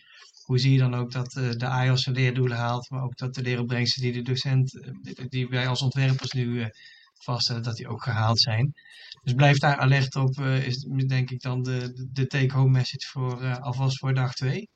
hoe 0.43 0.59
zie 0.59 0.73
je 0.73 0.79
dan 0.79 0.95
ook 0.95 1.13
dat 1.13 1.37
uh, 1.37 1.51
de 1.51 1.67
AIOS 1.67 2.03
zijn 2.03 2.15
leerdoelen 2.15 2.57
haalt, 2.57 2.91
maar 2.91 3.03
ook 3.03 3.17
dat 3.17 3.35
de 3.35 3.43
leeropbrengsten 3.43 4.03
die 4.03 4.13
de 4.13 4.23
docent, 4.23 4.81
eh, 4.81 5.25
die 5.29 5.49
wij 5.49 5.69
als 5.69 5.83
ontwerpers 5.83 6.33
nu 6.33 6.45
uh, 6.45 6.67
vaststellen, 7.15 7.63
dat 7.63 7.77
die 7.77 7.89
ook 7.89 8.03
gehaald 8.03 8.41
zijn. 8.41 8.75
Dus 9.23 9.35
blijf 9.35 9.59
daar 9.59 9.77
alert 9.77 10.17
op, 10.17 10.39
is 10.41 10.79
denk 11.07 11.31
ik 11.31 11.41
dan 11.41 11.63
de, 11.63 12.09
de 12.13 12.27
take-home 12.27 12.71
message 12.71 13.07
voor 13.07 13.59
alvast 13.59 13.99
voor 13.99 14.15
dag 14.15 14.35
2. 14.35 14.69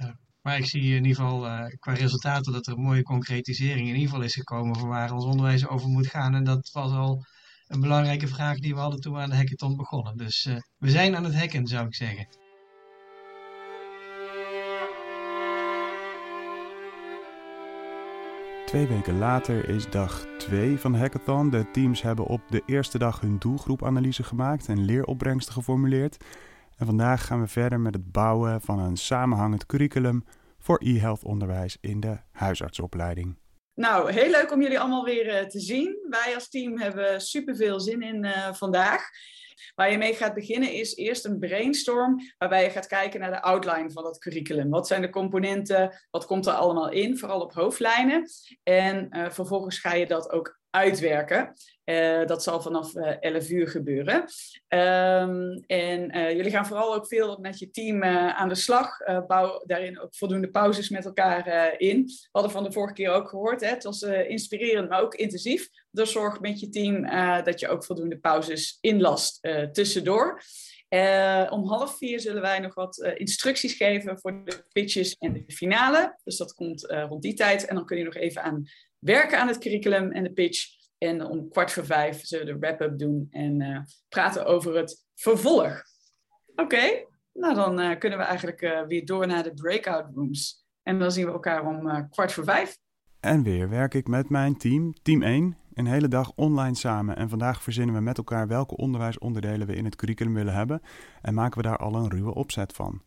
Uh, 0.00 0.08
maar 0.42 0.58
ik 0.58 0.66
zie 0.66 0.82
in 0.82 1.04
ieder 1.04 1.24
geval 1.24 1.68
qua 1.78 1.92
resultaten 1.92 2.52
dat 2.52 2.66
er 2.66 2.72
een 2.72 2.82
mooie 2.82 3.02
concretisering 3.02 3.88
in 3.88 3.94
ieder 3.94 4.08
geval 4.08 4.22
is 4.22 4.34
gekomen 4.34 4.76
voor 4.76 4.88
waar 4.88 5.12
ons 5.12 5.24
onderwijs 5.24 5.66
over 5.66 5.88
moet 5.88 6.06
gaan. 6.06 6.34
En 6.34 6.44
dat 6.44 6.70
was 6.72 6.92
al 6.92 7.24
een 7.74 7.80
belangrijke 7.80 8.28
vraag 8.28 8.58
die 8.58 8.74
we 8.74 8.80
hadden 8.80 9.00
toen 9.00 9.12
we 9.14 9.20
aan 9.20 9.30
de 9.30 9.36
hackathon 9.36 9.76
begonnen. 9.76 10.16
Dus 10.16 10.48
we 10.78 10.90
zijn 10.90 11.16
aan 11.16 11.24
het 11.24 11.34
hacken, 11.34 11.66
zou 11.66 11.86
ik 11.86 11.94
zeggen. 11.94 12.26
Twee 18.66 18.86
weken 18.86 19.18
later 19.18 19.68
is 19.68 19.90
dag 19.90 20.26
2 20.38 20.78
van 20.78 20.94
hackathon. 20.94 21.50
De 21.50 21.70
teams 21.70 22.02
hebben 22.02 22.26
op 22.26 22.40
de 22.48 22.62
eerste 22.66 22.98
dag 22.98 23.20
hun 23.20 23.38
doelgroepanalyse 23.38 24.22
gemaakt 24.22 24.68
en 24.68 24.84
leeropbrengsten 24.84 25.54
geformuleerd. 25.54 26.24
En 26.76 26.86
vandaag 26.86 27.26
gaan 27.26 27.40
we 27.40 27.46
verder 27.46 27.80
met 27.80 27.94
het 27.94 28.12
bouwen 28.12 28.60
van 28.60 28.78
een 28.78 28.96
samenhangend 28.96 29.66
curriculum 29.66 30.24
voor 30.58 30.80
e-health 30.84 31.24
onderwijs 31.24 31.76
in 31.80 32.00
de 32.00 32.18
huisartsopleiding. 32.30 33.36
Nou, 33.74 34.12
heel 34.12 34.30
leuk 34.30 34.52
om 34.52 34.62
jullie 34.62 34.80
allemaal 34.80 35.04
weer 35.04 35.26
uh, 35.26 35.48
te 35.48 35.60
zien. 35.60 36.06
Wij 36.08 36.34
als 36.34 36.48
team 36.48 36.78
hebben 36.78 37.20
super 37.20 37.56
veel 37.56 37.80
zin 37.80 38.02
in 38.02 38.24
uh, 38.24 38.52
vandaag. 38.52 39.08
Waar 39.74 39.90
je 39.90 39.98
mee 39.98 40.14
gaat 40.14 40.34
beginnen 40.34 40.72
is 40.72 40.96
eerst 40.96 41.24
een 41.24 41.38
brainstorm, 41.38 42.20
waarbij 42.38 42.64
je 42.64 42.70
gaat 42.70 42.86
kijken 42.86 43.20
naar 43.20 43.30
de 43.30 43.42
outline 43.42 43.90
van 43.90 44.02
dat 44.02 44.18
curriculum. 44.18 44.70
Wat 44.70 44.86
zijn 44.86 45.00
de 45.00 45.10
componenten? 45.10 46.06
Wat 46.10 46.26
komt 46.26 46.46
er 46.46 46.52
allemaal 46.52 46.90
in? 46.90 47.18
Vooral 47.18 47.40
op 47.40 47.52
hoofdlijnen. 47.52 48.28
En 48.62 49.08
uh, 49.10 49.30
vervolgens 49.30 49.78
ga 49.78 49.94
je 49.94 50.06
dat 50.06 50.30
ook 50.30 50.60
uitwerken. 50.74 51.54
Uh, 51.84 52.26
dat 52.26 52.42
zal 52.42 52.62
vanaf 52.62 52.94
uh, 52.94 53.10
eh, 53.10 53.16
11 53.20 53.50
uur 53.50 53.68
gebeuren. 53.68 54.14
Um, 54.68 55.64
en 55.66 56.16
uh, 56.16 56.32
jullie 56.32 56.50
gaan 56.50 56.66
vooral 56.66 56.94
ook 56.94 57.06
veel 57.06 57.38
met 57.40 57.58
je 57.58 57.70
team 57.70 58.04
aan 58.04 58.48
de 58.48 58.54
slag. 58.54 58.98
bouw 59.26 59.62
daarin 59.66 60.00
ook 60.00 60.14
voldoende 60.14 60.50
pauzes 60.50 60.88
met 60.88 61.04
elkaar 61.04 61.74
in. 61.80 62.04
We 62.04 62.28
hadden 62.32 62.52
van 62.52 62.64
de 62.64 62.72
vorige 62.72 62.94
keer 62.94 63.10
ook 63.10 63.28
gehoord. 63.28 63.60
Hè? 63.60 63.68
Het 63.68 63.84
was 63.84 64.02
inspirerend, 64.02 64.88
maar 64.88 65.02
ook 65.02 65.14
intensief. 65.14 65.68
Dus 65.90 66.12
zorg 66.12 66.40
met 66.40 66.60
je 66.60 66.68
team 66.68 67.02
dat 67.44 67.60
je 67.60 67.68
ook 67.68 67.84
voldoende 67.84 68.18
pauzes 68.18 68.78
inlast 68.80 69.48
tussendoor. 69.72 70.42
om 71.50 71.68
half 71.68 71.96
vier 71.96 72.20
zullen 72.20 72.42
wij 72.42 72.58
nog 72.58 72.74
wat 72.74 73.12
instructies 73.16 73.74
geven 73.74 74.18
voor 74.18 74.44
de 74.44 74.64
pitches 74.72 75.14
en 75.14 75.32
de 75.32 75.54
finale. 75.54 76.18
Dus 76.24 76.36
dat 76.36 76.54
komt 76.54 76.86
rond 76.90 77.22
die 77.22 77.34
tijd. 77.34 77.66
En 77.66 77.74
dan 77.74 77.86
kun 77.86 77.98
je 77.98 78.04
nog 78.04 78.16
even 78.16 78.42
aan 78.42 78.64
werken 79.04 79.38
aan 79.38 79.48
het 79.48 79.58
curriculum 79.58 80.12
en 80.12 80.22
de 80.22 80.32
pitch. 80.32 80.82
En 80.98 81.24
om 81.24 81.48
kwart 81.48 81.72
voor 81.72 81.86
vijf 81.86 82.26
zullen 82.26 82.46
we 82.46 82.52
de 82.52 82.58
wrap-up 82.58 82.98
doen 82.98 83.26
en 83.30 83.60
uh, 83.60 83.78
praten 84.08 84.46
over 84.46 84.76
het 84.76 85.04
vervolg. 85.14 85.82
Oké, 86.54 87.04
nou 87.32 87.54
dan 87.54 87.80
uh, 87.80 87.98
kunnen 87.98 88.18
we 88.18 88.24
eigenlijk 88.24 88.62
uh, 88.62 88.82
weer 88.82 89.04
door 89.04 89.26
naar 89.26 89.42
de 89.42 89.54
breakout 89.54 90.06
rooms. 90.14 90.66
En 90.82 90.98
dan 90.98 91.10
zien 91.10 91.26
we 91.26 91.32
elkaar 91.32 91.66
om 91.66 92.08
kwart 92.08 92.32
voor 92.32 92.44
vijf. 92.44 92.76
En 93.20 93.42
weer 93.42 93.68
werk 93.68 93.94
ik 93.94 94.08
met 94.08 94.28
mijn 94.28 94.56
team, 94.56 94.94
team 95.02 95.22
1, 95.22 95.56
een 95.74 95.86
hele 95.86 96.08
dag 96.08 96.32
online 96.34 96.76
samen. 96.76 97.16
En 97.16 97.28
vandaag 97.28 97.62
verzinnen 97.62 97.94
we 97.94 98.00
met 98.00 98.18
elkaar 98.18 98.48
welke 98.48 98.76
onderwijsonderdelen 98.76 99.66
we 99.66 99.74
in 99.74 99.84
het 99.84 99.96
curriculum 99.96 100.34
willen 100.34 100.54
hebben. 100.54 100.82
En 101.22 101.34
maken 101.34 101.56
we 101.56 101.68
daar 101.68 101.76
al 101.76 101.94
een 101.94 102.10
ruwe 102.10 102.34
opzet 102.34 102.72
van. 102.72 103.02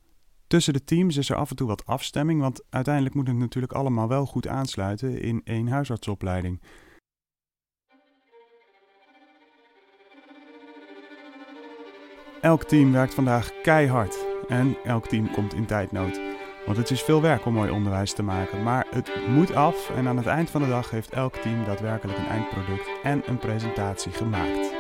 Tussen 0.48 0.74
de 0.74 0.84
teams 0.84 1.18
is 1.18 1.30
er 1.30 1.36
af 1.36 1.50
en 1.50 1.56
toe 1.56 1.68
wat 1.68 1.86
afstemming, 1.86 2.42
want 2.42 2.64
uiteindelijk 2.70 3.16
moet 3.16 3.28
het 3.28 3.38
natuurlijk 3.38 3.74
allemaal 3.74 4.08
wel 4.08 4.26
goed 4.26 4.48
aansluiten 4.48 5.22
in 5.22 5.42
één 5.44 5.68
huisartsopleiding. 5.68 6.62
Elk 12.42 12.64
team 12.64 12.92
werkt 12.92 13.14
vandaag 13.14 13.62
keihard 13.62 14.26
en 14.48 14.78
elk 14.84 15.08
team 15.08 15.32
komt 15.32 15.54
in 15.54 15.66
tijdnood. 15.66 16.20
Want 16.66 16.78
het 16.78 16.90
is 16.90 17.02
veel 17.02 17.22
werk 17.22 17.46
om 17.46 17.54
mooi 17.54 17.72
onderwijs 17.72 18.14
te 18.14 18.24
maken, 18.24 18.64
maar 18.64 18.88
het 18.90 19.12
moet 19.28 19.54
af 19.54 19.90
en 19.90 20.08
aan 20.08 20.18
het 20.18 20.26
eind 20.26 20.50
van 20.50 20.62
de 20.62 20.68
dag 20.68 20.90
heeft 20.90 21.10
elk 21.10 21.36
team 21.36 21.66
daadwerkelijk 21.66 22.18
een 22.18 22.28
eindproduct 22.28 22.90
en 23.04 23.22
een 23.26 23.38
presentatie 23.38 24.12
gemaakt. 24.12 24.77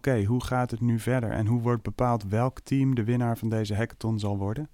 Oké, 0.00 0.24
hoe 0.24 0.44
gaat 0.44 0.70
het 0.70 0.80
nu 0.80 0.98
verder 0.98 1.30
en 1.30 1.46
hoe 1.46 1.60
wordt 1.60 1.82
bepaald 1.82 2.24
welk 2.28 2.60
team 2.60 2.94
de 2.94 3.04
winnaar 3.04 3.38
van 3.38 3.48
deze 3.48 3.74
hackathon 3.74 4.18
zal 4.18 4.38
worden? 4.38 4.70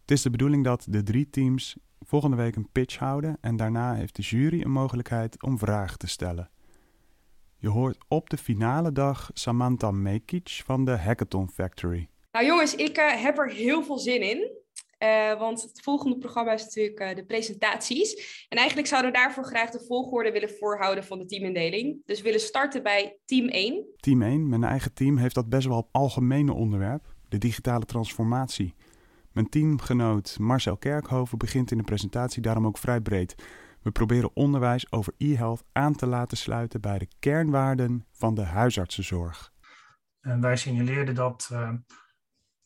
Het 0.00 0.10
is 0.10 0.22
de 0.22 0.30
bedoeling 0.30 0.64
dat 0.64 0.86
de 0.88 1.02
drie 1.02 1.30
teams 1.30 1.76
volgende 2.00 2.36
week 2.36 2.56
een 2.56 2.68
pitch 2.72 2.96
houden 2.98 3.38
en 3.40 3.56
daarna 3.56 3.94
heeft 3.94 4.16
de 4.16 4.22
jury 4.22 4.62
een 4.62 4.70
mogelijkheid 4.70 5.42
om 5.42 5.58
vragen 5.58 5.98
te 5.98 6.06
stellen. 6.06 6.50
Je 7.56 7.68
hoort 7.68 7.98
op 8.08 8.30
de 8.30 8.36
finale 8.36 8.92
dag 8.92 9.30
Samantha 9.32 9.90
Mekic 9.90 10.62
van 10.64 10.84
de 10.84 10.96
Hackathon 10.96 11.50
Factory. 11.50 12.08
Nou 12.32 12.46
jongens, 12.46 12.74
ik 12.74 12.98
uh, 12.98 13.22
heb 13.22 13.38
er 13.38 13.50
heel 13.50 13.84
veel 13.84 13.98
zin 13.98 14.22
in. 14.22 14.50
Uh, 15.02 15.38
want 15.38 15.62
het 15.62 15.80
volgende 15.80 16.18
programma 16.18 16.52
is 16.52 16.64
natuurlijk 16.64 17.00
uh, 17.00 17.14
de 17.14 17.24
presentaties. 17.24 18.44
En 18.48 18.58
eigenlijk 18.58 18.88
zouden 18.88 19.12
we 19.12 19.16
daarvoor 19.16 19.44
graag 19.44 19.70
de 19.70 19.84
volgorde 19.86 20.32
willen 20.32 20.50
voorhouden 20.58 21.04
van 21.04 21.18
de 21.18 21.24
teamindeling. 21.24 22.02
Dus 22.06 22.18
we 22.18 22.24
willen 22.24 22.40
starten 22.40 22.82
bij 22.82 23.18
team 23.24 23.48
1. 23.48 23.84
Team 23.96 24.22
1, 24.22 24.48
mijn 24.48 24.64
eigen 24.64 24.92
team, 24.92 25.16
heeft 25.16 25.34
dat 25.34 25.48
best 25.48 25.66
wel 25.66 25.88
algemene 25.92 26.52
onderwerp. 26.52 27.14
De 27.28 27.38
digitale 27.38 27.84
transformatie. 27.84 28.74
Mijn 29.32 29.48
teamgenoot 29.48 30.36
Marcel 30.38 30.76
Kerkhoven 30.76 31.38
begint 31.38 31.70
in 31.70 31.78
de 31.78 31.84
presentatie 31.84 32.42
daarom 32.42 32.66
ook 32.66 32.78
vrij 32.78 33.00
breed. 33.00 33.34
We 33.82 33.90
proberen 33.90 34.30
onderwijs 34.34 34.92
over 34.92 35.12
e-health 35.18 35.64
aan 35.72 35.94
te 35.94 36.06
laten 36.06 36.36
sluiten 36.36 36.80
bij 36.80 36.98
de 36.98 37.08
kernwaarden 37.18 38.06
van 38.12 38.34
de 38.34 38.44
huisartsenzorg. 38.44 39.52
En 40.20 40.40
wij 40.40 40.56
signaleerden 40.56 41.14
dat 41.14 41.48
uh, 41.52 41.72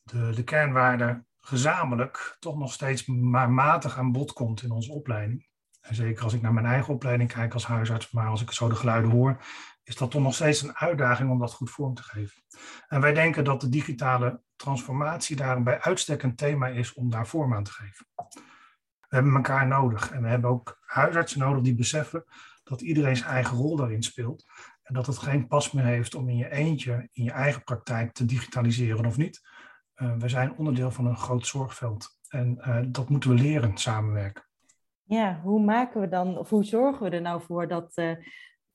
de, 0.03 0.33
de 0.35 0.45
kernwaarden 0.45 1.27
gezamenlijk 1.45 2.37
toch 2.41 2.59
nog 2.59 2.73
steeds 2.73 3.07
maar 3.07 3.51
matig 3.51 3.99
aan 3.99 4.13
bod 4.13 4.33
komt 4.33 4.63
in 4.63 4.71
onze 4.71 4.93
opleiding. 4.93 5.49
En 5.81 5.95
zeker 5.95 6.25
als 6.25 6.33
ik 6.33 6.43
naar 6.43 6.53
mijn 6.53 6.67
eigen 6.67 6.95
opleiding 6.95 7.33
kijk 7.33 7.53
als 7.53 7.67
huisarts, 7.67 8.11
maar 8.11 8.27
als 8.27 8.43
ik 8.43 8.51
zo 8.51 8.69
de 8.69 8.75
geluiden 8.75 9.11
hoor, 9.11 9.45
is 9.83 9.97
dat 9.97 10.11
toch 10.11 10.23
nog 10.23 10.35
steeds 10.35 10.63
een 10.63 10.77
uitdaging 10.77 11.31
om 11.31 11.39
dat 11.39 11.53
goed 11.53 11.71
vorm 11.71 11.95
te 11.95 12.03
geven. 12.03 12.43
En 12.89 13.01
wij 13.01 13.13
denken 13.13 13.45
dat 13.45 13.61
de 13.61 13.69
digitale 13.69 14.41
transformatie 14.57 15.37
daar 15.37 15.63
bij 15.63 15.81
uitstek 15.81 16.23
een 16.23 16.37
thema 16.37 16.69
is 16.69 16.95
om 16.95 17.11
daar 17.11 17.27
vorm 17.27 17.55
aan 17.55 17.65
te 17.65 17.73
geven. 17.73 18.07
We 19.09 19.21
hebben 19.21 19.35
elkaar 19.35 19.67
nodig 19.67 20.11
en 20.11 20.23
we 20.23 20.29
hebben 20.29 20.51
ook 20.51 20.81
huisartsen 20.85 21.39
nodig 21.39 21.63
die 21.63 21.75
beseffen 21.75 22.25
dat 22.65 22.81
iedereen 22.81 23.17
zijn 23.17 23.31
eigen 23.31 23.57
rol 23.57 23.77
daarin 23.77 24.03
speelt. 24.03 24.45
En 24.83 24.95
dat 24.95 25.07
het 25.07 25.19
geen 25.19 25.47
pas 25.47 25.73
meer 25.73 25.85
heeft 25.85 26.15
om 26.15 26.29
in 26.29 26.37
je 26.37 26.51
eentje, 26.51 27.09
in 27.13 27.25
je 27.25 27.31
eigen 27.31 27.65
praktijk 27.65 28.13
te 28.13 28.25
digitaliseren 28.25 29.07
of 29.07 29.17
niet. 29.17 29.43
Uh, 29.97 30.17
we 30.17 30.29
zijn 30.29 30.57
onderdeel 30.57 30.91
van 30.91 31.07
een 31.07 31.17
groot 31.17 31.47
zorgveld 31.47 32.09
en 32.29 32.59
uh, 32.59 32.79
dat 32.87 33.09
moeten 33.09 33.31
we 33.31 33.37
leren 33.37 33.77
samenwerken. 33.77 34.45
Ja, 35.03 35.41
hoe 35.43 35.65
maken 35.65 36.01
we 36.01 36.09
dan, 36.09 36.39
of 36.39 36.51
hoe 36.51 36.65
zorgen 36.65 37.11
we 37.11 37.17
er 37.17 37.23
nou 37.23 37.43
voor 37.43 37.69
dat 37.69 37.93
uh, 37.99 38.11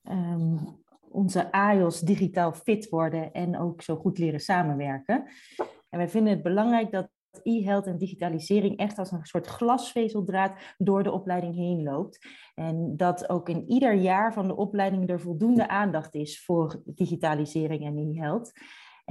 um, 0.02 0.82
onze 1.00 1.52
AIOS 1.52 2.00
digitaal 2.00 2.52
fit 2.52 2.88
worden 2.88 3.32
en 3.32 3.58
ook 3.58 3.82
zo 3.82 3.96
goed 3.96 4.18
leren 4.18 4.40
samenwerken? 4.40 5.26
En 5.88 5.98
wij 5.98 6.08
vinden 6.08 6.32
het 6.32 6.42
belangrijk 6.42 6.90
dat 6.90 7.08
e-health 7.42 7.86
en 7.86 7.98
digitalisering 7.98 8.76
echt 8.76 8.98
als 8.98 9.10
een 9.10 9.24
soort 9.24 9.46
glasvezeldraad 9.46 10.74
door 10.78 11.02
de 11.02 11.12
opleiding 11.12 11.54
heen 11.54 11.82
loopt. 11.82 12.26
En 12.54 12.96
dat 12.96 13.28
ook 13.28 13.48
in 13.48 13.64
ieder 13.68 13.94
jaar 13.94 14.32
van 14.32 14.46
de 14.46 14.56
opleiding 14.56 15.10
er 15.10 15.20
voldoende 15.20 15.68
aandacht 15.68 16.14
is 16.14 16.44
voor 16.44 16.82
digitalisering 16.84 17.84
en 17.84 17.98
e-health. 17.98 18.52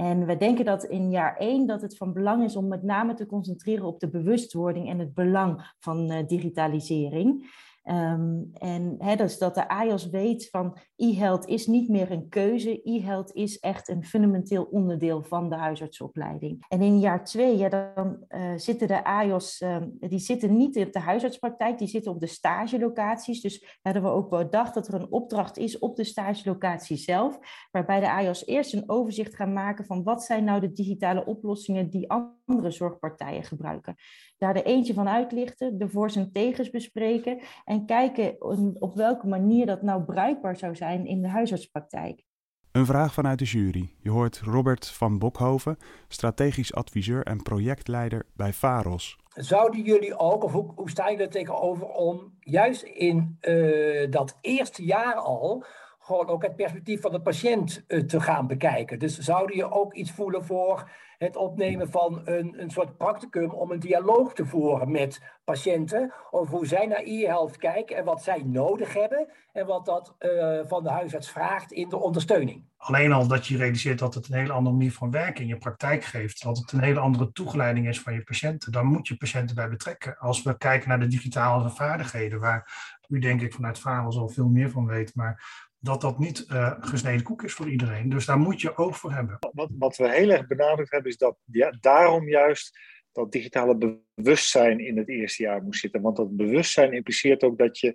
En 0.00 0.26
we 0.26 0.36
denken 0.36 0.64
dat 0.64 0.84
in 0.84 1.10
jaar 1.10 1.36
één 1.36 1.66
dat 1.66 1.82
het 1.82 1.96
van 1.96 2.12
belang 2.12 2.44
is 2.44 2.56
om 2.56 2.68
met 2.68 2.82
name 2.82 3.14
te 3.14 3.26
concentreren 3.26 3.84
op 3.84 4.00
de 4.00 4.08
bewustwording 4.08 4.88
en 4.88 4.98
het 4.98 5.14
belang 5.14 5.74
van 5.78 6.12
uh, 6.12 6.26
digitalisering. 6.26 7.50
Um, 7.84 8.50
en 8.52 8.94
hè, 8.98 9.16
dus 9.16 9.38
dat 9.38 9.54
de 9.54 9.68
AIOS 9.68 10.08
weet 10.08 10.48
van 10.50 10.76
e-health 10.96 11.46
is 11.46 11.66
niet 11.66 11.88
meer 11.88 12.10
een 12.10 12.28
keuze. 12.28 12.80
E-health 12.82 13.32
is 13.32 13.58
echt 13.58 13.88
een 13.88 14.04
fundamenteel 14.04 14.64
onderdeel 14.64 15.22
van 15.22 15.50
de 15.50 15.56
huisartsopleiding. 15.56 16.64
En 16.68 16.82
in 16.82 16.98
jaar 16.98 17.24
twee, 17.24 17.56
ja, 17.56 17.68
dan 17.68 18.24
uh, 18.28 18.52
zitten 18.56 18.88
de 18.88 19.04
AIOS, 19.04 19.60
um, 19.60 19.96
die 20.00 20.18
zitten 20.18 20.56
niet 20.56 20.78
op 20.78 20.92
de 20.92 20.98
huisartspraktijk, 20.98 21.78
die 21.78 21.88
zitten 21.88 22.12
op 22.12 22.20
de 22.20 22.26
stagelocaties. 22.26 23.40
Dus 23.40 23.78
hadden 23.82 24.02
we 24.02 24.08
ook 24.08 24.30
bedacht 24.30 24.74
dat 24.74 24.88
er 24.88 24.94
een 24.94 25.12
opdracht 25.12 25.58
is 25.58 25.78
op 25.78 25.96
de 25.96 26.04
stagelocatie 26.04 26.96
zelf, 26.96 27.38
waarbij 27.70 28.00
de 28.00 28.10
AIOS 28.10 28.46
eerst 28.46 28.74
een 28.74 28.90
overzicht 28.90 29.34
gaan 29.34 29.52
maken 29.52 29.84
van 29.84 30.02
wat 30.02 30.24
zijn 30.24 30.44
nou 30.44 30.60
de 30.60 30.72
digitale 30.72 31.26
oplossingen 31.26 31.90
die 31.90 32.10
andere 32.10 32.70
zorgpartijen 32.70 33.44
gebruiken. 33.44 33.94
Daar 34.38 34.56
er 34.56 34.64
eentje 34.64 34.94
van 34.94 35.08
uitlichten, 35.08 35.78
de 35.78 35.88
voor's 35.88 36.16
en 36.16 36.32
tegens 36.32 36.70
bespreken 36.70 37.40
en 37.64 37.79
kijken 37.86 38.42
op 38.80 38.94
welke 38.94 39.26
manier 39.26 39.66
dat 39.66 39.82
nou 39.82 40.02
bruikbaar 40.02 40.56
zou 40.56 40.76
zijn 40.76 41.06
in 41.06 41.22
de 41.22 41.28
huisartspraktijk. 41.28 42.28
Een 42.72 42.86
vraag 42.86 43.12
vanuit 43.12 43.38
de 43.38 43.44
jury. 43.44 43.94
Je 43.98 44.10
hoort 44.10 44.40
Robert 44.44 44.86
van 44.86 45.18
Bokhoven, 45.18 45.76
strategisch 46.08 46.74
adviseur 46.74 47.22
en 47.22 47.42
projectleider 47.42 48.26
bij 48.34 48.52
VAROS. 48.52 49.18
Zouden 49.28 49.82
jullie 49.82 50.18
ook, 50.18 50.44
of 50.44 50.52
hoe, 50.52 50.72
hoe 50.74 50.90
sta 50.90 51.08
je 51.08 51.16
er 51.16 51.30
tegenover 51.30 51.86
om 51.86 52.34
juist 52.40 52.82
in 52.82 53.38
uh, 53.40 54.10
dat 54.10 54.38
eerste 54.40 54.84
jaar 54.84 55.14
al 55.14 55.64
gewoon 55.98 56.26
ook 56.26 56.42
het 56.42 56.56
perspectief 56.56 57.00
van 57.00 57.12
de 57.12 57.20
patiënt 57.20 57.84
uh, 57.88 58.00
te 58.00 58.20
gaan 58.20 58.46
bekijken? 58.46 58.98
Dus 58.98 59.18
zouden 59.18 59.56
je 59.56 59.70
ook 59.70 59.94
iets 59.94 60.10
voelen 60.10 60.44
voor 60.44 60.90
het 61.20 61.36
opnemen 61.36 61.90
van 61.90 62.20
een, 62.24 62.62
een 62.62 62.70
soort 62.70 62.96
practicum 62.96 63.50
om 63.50 63.70
een 63.70 63.80
dialoog 63.80 64.34
te 64.34 64.46
voeren 64.46 64.90
met 64.90 65.22
patiënten 65.44 66.12
over 66.30 66.54
hoe 66.54 66.66
zij 66.66 66.86
naar 66.86 67.02
e-health 67.02 67.56
kijken 67.56 67.96
en 67.96 68.04
wat 68.04 68.22
zij 68.22 68.42
nodig 68.44 68.94
hebben 68.94 69.28
en 69.52 69.66
wat 69.66 69.86
dat 69.86 70.14
uh, 70.18 70.60
van 70.66 70.82
de 70.82 70.90
huisarts 70.90 71.30
vraagt 71.30 71.72
in 71.72 71.88
de 71.88 71.96
ondersteuning. 71.96 72.64
Alleen 72.76 73.12
al 73.12 73.26
dat 73.26 73.46
je 73.46 73.56
realiseert 73.56 73.98
dat 73.98 74.14
het 74.14 74.28
een 74.28 74.38
hele 74.38 74.52
andere 74.52 74.76
manier 74.76 74.92
van 74.92 75.10
werken 75.10 75.42
in 75.42 75.48
je 75.48 75.58
praktijk 75.58 76.04
geeft, 76.04 76.42
dat 76.42 76.58
het 76.58 76.72
een 76.72 76.82
hele 76.82 77.00
andere 77.00 77.32
toegeleiding 77.32 77.88
is 77.88 78.00
van 78.00 78.12
je 78.12 78.22
patiënten, 78.22 78.72
dan 78.72 78.86
moet 78.86 79.08
je 79.08 79.16
patiënten 79.16 79.54
bij 79.54 79.68
betrekken. 79.68 80.18
Als 80.18 80.42
we 80.42 80.58
kijken 80.58 80.88
naar 80.88 81.00
de 81.00 81.06
digitale 81.06 81.70
vaardigheden, 81.70 82.40
waar 82.40 82.98
u 83.10 83.18
denk 83.18 83.40
ik 83.40 83.52
vanuit 83.52 83.78
Varos 83.78 84.16
al 84.16 84.28
veel 84.28 84.48
meer 84.48 84.70
van 84.70 84.86
weet, 84.86 85.14
maar 85.14 85.68
dat 85.78 86.00
dat 86.00 86.18
niet 86.18 86.46
uh, 86.48 86.76
gesneden 86.80 87.22
koek 87.22 87.42
is 87.42 87.52
voor 87.52 87.70
iedereen. 87.70 88.08
Dus 88.08 88.26
daar 88.26 88.38
moet 88.38 88.60
je 88.60 88.76
oog 88.76 88.96
voor 88.96 89.12
hebben. 89.12 89.36
Wat, 89.52 89.70
wat 89.78 89.96
we 89.96 90.10
heel 90.10 90.30
erg 90.30 90.46
benadrukt 90.46 90.90
hebben, 90.90 91.10
is 91.10 91.16
dat 91.16 91.36
ja, 91.44 91.76
daarom 91.80 92.28
juist 92.28 92.78
dat 93.12 93.32
digitale 93.32 94.02
bewustzijn 94.14 94.80
in 94.80 94.98
het 94.98 95.08
eerste 95.08 95.42
jaar 95.42 95.62
moet 95.62 95.76
zitten. 95.76 96.00
Want 96.00 96.16
dat 96.16 96.36
bewustzijn 96.36 96.92
impliceert 96.92 97.42
ook 97.42 97.58
dat 97.58 97.78
je 97.78 97.94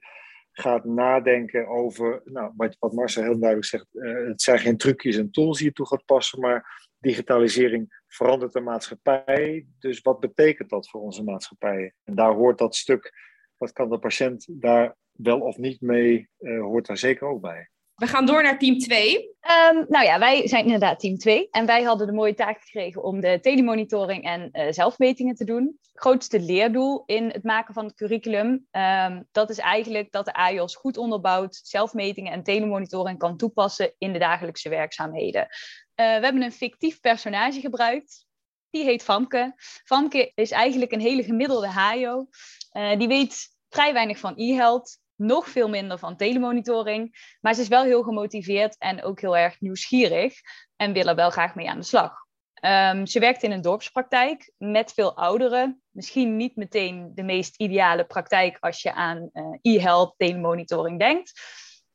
gaat 0.52 0.86
nadenken 0.86 1.68
over, 1.68 2.22
nou, 2.26 2.54
wat, 2.56 2.76
wat 2.80 2.94
Marcel 2.94 3.24
heel 3.24 3.40
duidelijk 3.40 3.70
zegt, 3.70 3.88
uh, 3.92 4.28
het 4.28 4.42
zijn 4.42 4.60
geen 4.60 4.78
trucjes 4.78 5.16
en 5.16 5.32
tools 5.32 5.58
die 5.58 5.68
je 5.68 5.74
toe 5.74 5.88
gaat 5.88 6.06
passen, 6.06 6.40
maar 6.40 6.90
digitalisering 7.00 8.04
verandert 8.08 8.54
de 8.54 8.60
maatschappij. 8.60 9.66
Dus 9.80 10.02
wat 10.02 10.20
betekent 10.20 10.70
dat 10.70 10.90
voor 10.90 11.02
onze 11.02 11.24
maatschappij? 11.24 11.94
En 12.04 12.16
daar 12.16 12.34
hoort 12.34 12.58
dat 12.58 12.76
stuk, 12.76 13.14
wat 13.58 13.72
kan 13.72 13.90
de 13.90 14.00
patiënt 14.00 14.48
daar 14.50 14.96
wel 15.16 15.40
of 15.40 15.58
niet 15.58 15.82
mee, 15.82 16.30
uh, 16.40 16.62
hoort 16.62 16.86
daar 16.86 16.98
zeker 16.98 17.28
ook 17.28 17.42
bij. 17.42 17.70
We 17.96 18.08
gaan 18.08 18.26
door 18.26 18.44
naar 18.44 18.60
team 18.60 18.78
2. 18.78 19.16
Um, 19.16 19.26
ehm, 19.40 19.86
nou 19.88 20.06
ja, 20.06 20.20
wij 20.20 20.48
zijn 20.48 20.64
inderdaad 20.64 21.00
team 21.00 21.18
2. 21.18 21.48
En 21.52 21.66
wij 21.66 21.84
hadden 21.84 22.08
de 22.08 22.14
mooie 22.14 22.34
taak 22.34 22.62
gekregen 22.62 23.04
om 23.04 23.20
de 23.22 23.40
telemonitoring 23.42 24.24
en 24.24 24.50
uh, 24.52 24.66
zelfmetingen 24.70 25.36
te 25.36 25.46
doen. 25.46 25.80
Grootste 25.94 26.40
leerdoel 26.40 27.04
in 27.06 27.30
het 27.30 27.44
maken 27.44 27.74
van 27.74 27.86
het 27.86 27.96
curriculum, 27.96 28.68
um, 28.72 29.28
dat 29.32 29.50
is 29.50 29.58
eigenlijk 29.58 30.12
dat 30.12 30.26
de 30.26 30.34
AIOS 30.34 30.76
goed 30.76 30.98
onderbouwd 30.98 31.60
zelfmetingen 31.64 32.32
en 32.32 32.44
telemonitoring 32.44 33.18
kan 33.18 33.38
toepassen 33.38 33.94
in 33.98 34.14
de 34.14 34.20
dagelijkse 34.20 34.70
werkzaamheden. 34.70 35.42
Uh, 35.42 35.48
we 35.96 36.04
hebben 36.04 36.42
een 36.42 36.52
fictief 36.52 37.00
personage 37.00 37.60
gebruikt. 37.60 38.26
Die 38.70 38.84
heet 38.84 39.04
Famke. 39.04 39.54
Famke 39.84 40.32
is 40.34 40.52
eigenlijk 40.52 40.92
een 40.92 41.00
hele 41.00 41.24
gemiddelde 41.24 41.68
HAIO. 41.68 42.28
Uh, 42.74 42.98
die 42.98 43.08
weet 43.08 43.48
vrij 43.70 43.94
weinig 43.94 44.20
van 44.20 44.34
e-health 44.36 45.04
nog 45.16 45.50
veel 45.50 45.70
minder 45.70 46.00
van 46.00 46.18
telemonitoring. 46.18 47.36
Maar 47.42 47.54
ze 47.54 47.62
is 47.62 47.68
wel 47.68 47.84
heel 47.84 48.04
gemotiveerd 48.04 48.78
en 48.78 49.04
ook 49.04 49.22
heel 49.22 49.38
erg 49.38 49.60
nieuwsgierig 49.60 50.34
en 50.76 50.94
wil 50.94 51.08
er 51.08 51.16
wel 51.16 51.30
graag 51.30 51.56
mee 51.56 51.70
aan 51.70 51.80
de 51.80 51.86
slag. 51.86 52.24
Um, 52.62 53.06
ze 53.06 53.20
werkt 53.20 53.44
in 53.44 53.52
een 53.52 53.62
dorpspraktijk 53.62 54.52
met 54.58 54.94
veel 54.94 55.18
ouderen. 55.18 55.82
Misschien 55.90 56.36
niet 56.36 56.56
meteen 56.56 57.12
de 57.16 57.24
meest 57.24 57.56
ideale 57.56 58.06
praktijk 58.06 58.58
als 58.60 58.82
je 58.82 58.94
aan 58.94 59.30
uh, 59.34 59.58
e-health, 59.62 60.14
telemonitoring 60.18 61.00
denkt. 61.00 61.42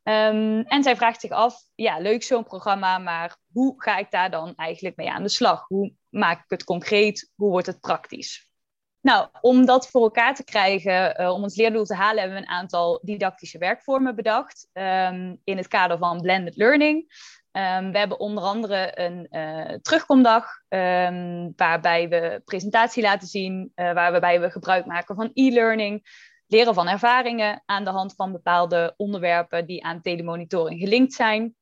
Um, 0.02 0.62
en 0.62 0.82
zij 0.82 0.96
vraagt 0.96 1.20
zich 1.20 1.30
af, 1.30 1.62
ja, 1.74 1.98
leuk 1.98 2.22
zo'n 2.22 2.44
programma, 2.44 2.98
maar 2.98 3.36
hoe 3.52 3.82
ga 3.82 3.96
ik 3.96 4.10
daar 4.10 4.30
dan 4.30 4.54
eigenlijk 4.54 4.96
mee 4.96 5.10
aan 5.10 5.22
de 5.22 5.28
slag? 5.28 5.64
Hoe 5.66 5.92
maak 6.08 6.38
ik 6.38 6.50
het 6.50 6.64
concreet? 6.64 7.30
Hoe 7.34 7.50
wordt 7.50 7.66
het 7.66 7.80
praktisch? 7.80 8.49
Nou, 9.00 9.28
om 9.40 9.66
dat 9.66 9.90
voor 9.90 10.02
elkaar 10.02 10.34
te 10.34 10.44
krijgen, 10.44 11.20
uh, 11.20 11.32
om 11.32 11.42
ons 11.42 11.56
leerdoel 11.56 11.84
te 11.84 11.94
halen, 11.94 12.20
hebben 12.22 12.40
we 12.40 12.46
een 12.46 12.52
aantal 12.52 13.00
didactische 13.02 13.58
werkvormen 13.58 14.16
bedacht 14.16 14.68
um, 14.72 15.40
in 15.44 15.56
het 15.56 15.68
kader 15.68 15.98
van 15.98 16.20
blended 16.20 16.56
learning. 16.56 16.98
Um, 17.52 17.92
we 17.92 17.98
hebben 17.98 18.20
onder 18.20 18.44
andere 18.44 19.00
een 19.00 19.26
uh, 19.30 19.78
terugkomdag, 19.82 20.44
um, 20.68 21.52
waarbij 21.56 22.08
we 22.08 22.42
presentatie 22.44 23.02
laten 23.02 23.28
zien, 23.28 23.72
uh, 23.74 23.92
waarbij 23.92 24.40
we 24.40 24.50
gebruik 24.50 24.86
maken 24.86 25.14
van 25.14 25.30
e-learning, 25.34 26.06
leren 26.46 26.74
van 26.74 26.88
ervaringen 26.88 27.62
aan 27.66 27.84
de 27.84 27.90
hand 27.90 28.14
van 28.14 28.32
bepaalde 28.32 28.94
onderwerpen 28.96 29.66
die 29.66 29.84
aan 29.84 30.00
telemonitoring 30.00 30.80
gelinkt 30.80 31.12
zijn. 31.12 31.54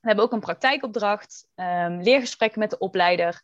We 0.00 0.10
hebben 0.10 0.24
ook 0.24 0.32
een 0.32 0.40
praktijkopdracht, 0.40 1.48
leergesprekken 1.98 2.60
met 2.60 2.70
de 2.70 2.78
opleider. 2.78 3.42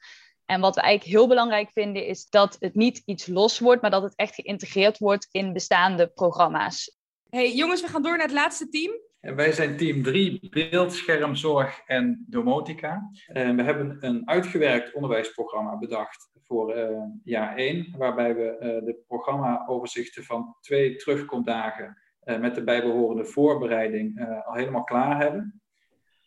En 0.51 0.61
wat 0.61 0.75
we 0.75 0.81
eigenlijk 0.81 1.19
heel 1.19 1.29
belangrijk 1.29 1.71
vinden, 1.73 2.07
is 2.07 2.29
dat 2.29 2.57
het 2.61 2.75
niet 2.75 3.03
iets 3.05 3.27
los 3.27 3.59
wordt, 3.59 3.83
maar 3.83 3.91
dat 3.91 4.03
het 4.03 4.17
echt 4.17 4.35
geïntegreerd 4.35 4.99
wordt 4.99 5.29
in 5.31 5.53
bestaande 5.53 6.07
programma's. 6.07 6.99
Hey 7.29 7.53
jongens, 7.53 7.81
we 7.81 7.89
gaan 7.89 8.03
door 8.03 8.17
naar 8.17 8.27
het 8.27 8.35
laatste 8.35 8.69
team. 8.69 8.93
En 9.21 9.37
wij 9.37 9.53
zijn 9.53 9.77
team 9.77 10.03
3, 10.03 10.49
beeldschermzorg 10.51 11.83
en 11.87 12.25
domotica. 12.29 13.11
En 13.27 13.57
we 13.57 13.63
hebben 13.63 13.97
een 14.01 14.29
uitgewerkt 14.29 14.95
onderwijsprogramma 14.95 15.79
bedacht 15.79 16.31
voor 16.43 16.77
uh, 16.77 17.03
jaar 17.25 17.57
1, 17.57 17.95
waarbij 17.99 18.35
we 18.35 18.57
uh, 18.61 18.87
de 18.87 19.03
programmaoverzichten 19.07 20.25
van 20.25 20.57
twee 20.61 20.97
terugkomdagen 20.97 21.97
uh, 22.25 22.39
met 22.39 22.55
de 22.55 22.65
bijbehorende 22.65 23.25
voorbereiding 23.25 24.27
al 24.47 24.55
helemaal 24.55 24.85
klaar 24.85 25.21
hebben. 25.21 25.61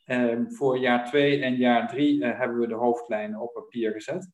Um, 0.06 0.52
voor 0.52 0.78
jaar 0.78 1.08
2 1.08 1.42
en 1.42 1.56
jaar 1.56 1.88
3 1.88 2.18
uh, 2.18 2.40
hebben 2.40 2.60
we 2.60 2.68
de 2.68 2.74
hoofdlijnen 2.74 3.42
op 3.42 3.54
papier 3.54 3.92
gezet. 3.92 4.30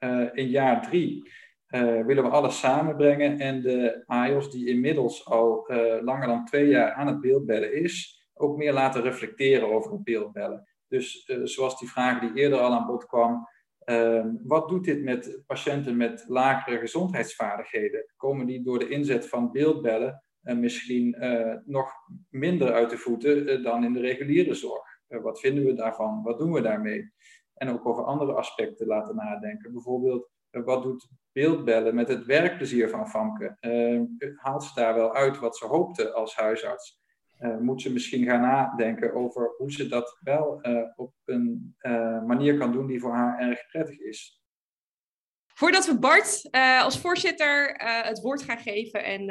Uh, 0.00 0.28
in 0.32 0.48
jaar 0.48 0.82
3 0.82 1.30
uh, 1.68 1.98
eh, 1.98 2.06
willen 2.06 2.22
we 2.22 2.28
alles 2.28 2.58
samenbrengen 2.58 3.40
en 3.40 3.60
de 3.60 4.02
AIOS 4.06 4.50
die 4.50 4.66
inmiddels 4.66 5.26
al 5.26 5.64
langer 6.00 6.26
dan 6.26 6.44
twee 6.44 6.68
jaar 6.68 6.92
aan 6.92 7.06
het 7.06 7.20
beeldbellen 7.20 7.74
is, 7.74 8.26
ook 8.34 8.56
meer 8.56 8.72
laten 8.72 9.02
reflecteren 9.02 9.72
over 9.72 9.92
het 9.92 10.04
beeldbellen. 10.04 10.68
Dus 10.88 11.32
zoals 11.42 11.78
die 11.78 11.88
vraag 11.88 12.20
die 12.20 12.34
eerder 12.34 12.58
al 12.58 12.72
aan 12.72 12.86
bod 12.86 13.06
kwam, 13.06 13.48
ehm, 13.78 14.28
wat 14.42 14.68
doet 14.68 14.84
dit 14.84 15.02
met 15.02 15.42
patiënten 15.46 15.96
met 15.96 16.24
lagere 16.28 16.78
gezondheidsvaardigheden? 16.78 18.12
Komen 18.16 18.46
die 18.46 18.62
door 18.62 18.78
de 18.78 18.88
inzet 18.88 19.28
van 19.28 19.52
beeldbellen 19.52 20.22
misschien 20.40 21.16
nog 21.64 21.92
minder 22.30 22.72
uit 22.72 22.90
de 22.90 22.98
voeten 22.98 23.62
dan 23.62 23.84
in 23.84 23.92
de 23.92 24.00
reguliere 24.00 24.54
zorg? 24.54 24.91
Eh, 25.12 25.20
wat 25.20 25.40
vinden 25.40 25.64
we 25.64 25.74
daarvan? 25.74 26.22
Wat 26.22 26.38
doen 26.38 26.52
we 26.52 26.60
daarmee? 26.60 27.12
En 27.54 27.68
ook 27.68 27.86
over 27.86 28.04
andere 28.04 28.32
aspecten 28.32 28.86
laten 28.86 29.16
nadenken. 29.16 29.72
Bijvoorbeeld, 29.72 30.30
eh, 30.50 30.64
wat 30.64 30.82
doet 30.82 31.08
beeldbellen 31.32 31.94
met 31.94 32.08
het 32.08 32.24
werkplezier 32.24 32.88
van 32.88 33.08
Famke? 33.08 33.56
Uh, 33.60 34.02
haalt 34.36 34.64
ze 34.64 34.74
daar 34.74 34.94
wel 34.94 35.14
uit 35.14 35.38
wat 35.38 35.56
ze 35.56 35.66
hoopte 35.66 36.12
als 36.12 36.36
huisarts? 36.36 37.00
Moet 37.60 37.82
ze 37.82 37.92
misschien 37.92 38.24
gaan 38.24 38.40
nadenken 38.40 39.14
over 39.14 39.54
hoe 39.56 39.72
ze 39.72 39.88
dat 39.88 40.18
wel 40.20 40.60
op 40.96 41.14
een 41.24 41.74
manier 42.26 42.58
kan 42.58 42.72
doen 42.72 42.86
die 42.86 43.00
voor 43.00 43.12
haar 43.12 43.38
erg 43.38 43.66
prettig 43.66 43.98
is? 43.98 44.42
Voordat 45.46 45.86
we 45.86 45.98
Bart 45.98 46.48
als 46.82 47.00
voorzitter 47.00 47.74
het 48.04 48.20
woord 48.20 48.42
gaan 48.42 48.58
geven 48.58 49.04
en 49.04 49.26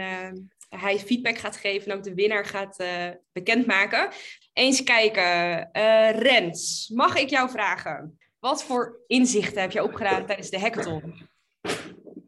hij 0.76 1.00
feedback 1.00 1.38
gaat 1.38 1.58
geven 1.58 1.92
en 1.92 1.98
ook 1.98 2.04
de 2.04 2.14
winnaar 2.14 2.46
gaat 2.46 2.84
bekendmaken, 3.32 4.10
eens 4.54 4.84
kijken. 4.84 5.70
Uh, 5.74 6.20
Rens, 6.20 6.92
mag 6.94 7.16
ik 7.16 7.30
jou 7.30 7.50
vragen? 7.50 8.20
Wat 8.40 8.64
voor 8.64 9.04
inzichten 9.08 9.62
heb 9.62 9.72
je 9.72 9.84
opgedaan 9.84 10.26
tijdens 10.26 10.50
de 10.50 10.60
hackathon? 10.60 11.30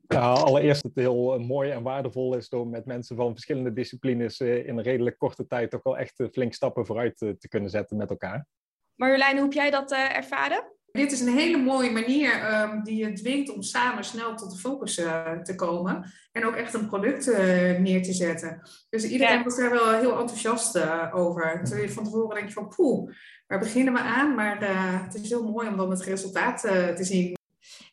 Ja, 0.07 0.31
allereerst 0.31 0.83
het 0.83 0.95
heel 0.95 1.33
eh, 1.33 1.39
mooi 1.39 1.71
en 1.71 1.83
waardevol 1.83 2.35
is 2.35 2.49
door 2.49 2.67
met 2.67 2.85
mensen 2.85 3.15
van 3.15 3.31
verschillende 3.31 3.73
disciplines 3.73 4.39
in 4.39 4.77
een 4.77 4.81
redelijk 4.81 5.17
korte 5.17 5.47
tijd 5.47 5.69
toch 5.69 5.83
wel 5.83 5.97
echt 5.97 6.23
flink 6.31 6.53
stappen 6.53 6.85
vooruit 6.85 7.17
te 7.17 7.47
kunnen 7.49 7.69
zetten 7.69 7.97
met 7.97 8.09
elkaar. 8.09 8.47
Marjolein, 8.95 9.33
hoe 9.33 9.43
heb 9.43 9.53
jij 9.53 9.69
dat 9.69 9.91
ervaren? 9.91 10.73
Dit 10.93 11.11
is 11.11 11.19
een 11.19 11.37
hele 11.37 11.57
mooie 11.57 11.91
manier 11.91 12.61
um, 12.61 12.83
die 12.83 12.95
je 12.95 13.13
dwingt 13.13 13.53
om 13.53 13.61
samen 13.61 14.03
snel 14.03 14.35
tot 14.35 14.51
de 14.51 14.57
focus 14.57 14.97
uh, 14.99 15.31
te 15.31 15.55
komen. 15.55 16.13
En 16.31 16.45
ook 16.45 16.55
echt 16.55 16.73
een 16.73 16.87
product 16.87 17.27
uh, 17.27 17.37
neer 17.79 18.03
te 18.03 18.13
zetten. 18.13 18.61
Dus 18.89 19.03
iedereen 19.03 19.37
ja. 19.37 19.43
was 19.43 19.57
daar 19.57 19.69
wel 19.69 19.99
heel 19.99 20.19
enthousiast 20.19 20.75
uh, 20.75 21.11
over. 21.13 21.61
Terwijl 21.63 21.87
je 21.87 21.93
van 21.93 22.03
tevoren 22.03 22.35
denk 22.35 22.47
je 22.47 22.53
van 22.53 22.67
poeh, 22.67 23.11
waar 23.47 23.59
beginnen 23.59 23.93
we 23.93 23.99
aan? 23.99 24.35
Maar 24.35 24.57
het 25.03 25.15
is 25.15 25.29
heel 25.29 25.51
mooi 25.51 25.67
om 25.67 25.77
dan 25.77 25.89
het 25.89 26.03
resultaat 26.03 26.61
te 26.61 27.03
zien. 27.03 27.37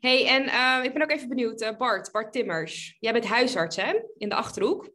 hey, 0.01 0.27
en 0.27 0.43
ik 0.85 0.93
ben 0.93 1.03
ook 1.03 1.11
even 1.11 1.29
benieuwd. 1.29 1.75
Bart, 1.79 2.13
Bart 2.13 2.33
Timmers. 2.33 2.97
Jij 2.99 3.13
bent 3.13 3.27
huisarts 3.27 3.77
hè? 3.77 4.01
In 4.19 4.29
de 4.29 4.35
Achterhoek. 4.35 4.91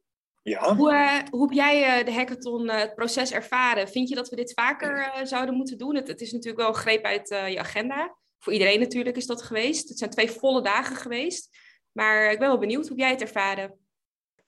Ja. 0.49 0.75
Hoe, 0.75 1.23
hoe 1.29 1.41
heb 1.41 1.51
jij 1.51 2.03
de 2.03 2.13
hackathon, 2.13 2.69
het 2.69 2.95
proces 2.95 3.31
ervaren? 3.31 3.87
Vind 3.87 4.09
je 4.09 4.15
dat 4.15 4.29
we 4.29 4.35
dit 4.35 4.53
vaker 4.53 5.19
zouden 5.27 5.55
moeten 5.55 5.77
doen? 5.77 5.95
Het, 5.95 6.07
het, 6.07 6.21
is 6.21 6.31
natuurlijk 6.31 6.61
wel 6.61 6.67
een 6.67 6.81
greep 6.81 7.03
uit 7.03 7.27
je 7.27 7.59
agenda. 7.59 8.17
Voor 8.39 8.53
iedereen 8.53 8.79
natuurlijk 8.79 9.17
is 9.17 9.25
dat 9.25 9.41
geweest. 9.41 9.89
Het 9.89 9.97
zijn 9.97 10.09
twee 10.09 10.31
volle 10.31 10.61
dagen 10.61 10.95
geweest. 10.95 11.57
Maar 11.91 12.31
ik 12.31 12.39
ben 12.39 12.47
wel 12.47 12.57
benieuwd 12.57 12.87
hoe 12.87 12.97
jij 12.97 13.09
het 13.09 13.21
ervaren. 13.21 13.79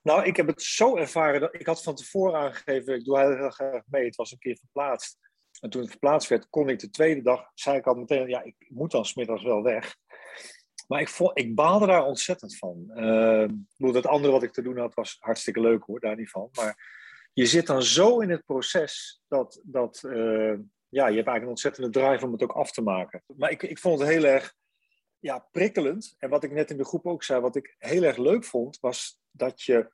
Nou, 0.02 0.24
ik 0.24 0.36
heb 0.36 0.48
het 0.48 0.62
zo 0.62 0.98
ervaren 0.98 1.42
dat 1.42 1.54
ik 1.54 1.66
had 1.66 1.84
van 1.84 1.96
tevoren 1.96 2.40
aangegeven, 2.40 2.96
ik 2.96 3.06
doe 3.06 3.20
heel 3.20 3.50
graag 3.50 3.84
mee. 3.88 4.06
Het 4.06 4.16
was 4.16 4.32
een 4.32 4.38
keer 4.38 4.58
verplaatst. 4.58 5.18
En 5.60 5.70
toen 5.70 5.82
het 5.82 5.90
verplaatst 5.90 6.30
werd, 6.30 6.50
kon 6.50 6.70
ik 6.70 6.80
de 6.80 6.90
tweede 6.90 7.22
dag, 7.22 7.52
zei 7.54 7.78
ik 7.78 7.88
al 7.88 7.94
meteen, 7.94 8.28
ja, 8.28 8.44
ik 8.44 8.56
moet 8.68 8.92
dan 8.92 9.06
smiddags 9.06 9.44
wel 9.44 9.64
weg. 9.64 9.96
Maar 10.88 11.02
ik, 11.02 11.10
vond, 11.10 11.40
ik 11.40 11.56
baalde 11.56 11.86
daar 11.86 12.06
ontzettend 12.06 12.58
van. 12.58 12.92
Uh, 12.96 13.94
het 13.94 14.08
andere 14.08 14.34
wat 14.34 14.44
ik 14.44 14.52
te 14.52 14.62
doen 14.62 14.78
had 14.78 14.94
was 14.94 15.18
hartstikke 15.20 15.60
leuk 15.60 15.84
hoor, 15.84 16.00
daar 16.00 16.16
niet 16.16 16.30
van. 16.30 16.50
Maar 16.52 16.96
je 17.34 17.46
zit 17.46 17.68
dan 17.68 17.84
zo 17.84 18.20
in 18.20 18.30
het 18.30 18.46
proces 18.46 19.22
dat, 19.28 19.62
dat 19.64 20.04
uh, 20.06 20.56
ja, 20.90 21.08
je 21.08 21.16
hebt 21.16 21.28
eigenlijk 21.28 21.44
een 21.44 21.48
ontzettende 21.48 21.90
drive 21.90 22.26
om 22.26 22.32
het 22.32 22.44
ook 22.44 22.52
af 22.52 22.72
te 22.72 22.82
maken. 22.82 23.24
Maar 23.36 23.52
ik, 23.52 23.64
ik 23.64 23.80
vond 23.80 24.00
het 24.00 24.10
heel 24.10 24.24
erg 24.24 24.56
ja, 25.20 25.48
prikkelend. 25.52 26.16
En 26.18 26.30
wat 26.30 26.44
ik 26.44 26.52
net 26.52 26.72
in 26.72 26.78
de 26.78 26.86
groep 26.86 27.06
ook 27.06 27.24
zei, 27.24 27.42
wat 27.42 27.56
ik 27.56 27.76
heel 27.78 28.04
erg 28.04 28.18
leuk 28.18 28.44
vond, 28.44 28.80
was 28.80 29.20
dat 29.32 29.62
je. 29.62 29.92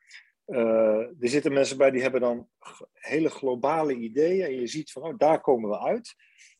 Uh, 0.47 0.99
er 0.99 1.29
zitten 1.29 1.53
mensen 1.53 1.77
bij 1.77 1.91
die 1.91 2.01
hebben 2.01 2.21
dan 2.21 2.49
hele 2.93 3.29
globale 3.29 3.95
ideeën. 3.95 4.45
En 4.45 4.59
je 4.59 4.67
ziet 4.67 4.91
van, 4.91 5.03
oh, 5.03 5.17
daar 5.17 5.41
komen 5.41 5.69
we 5.69 5.79
uit. 5.79 6.15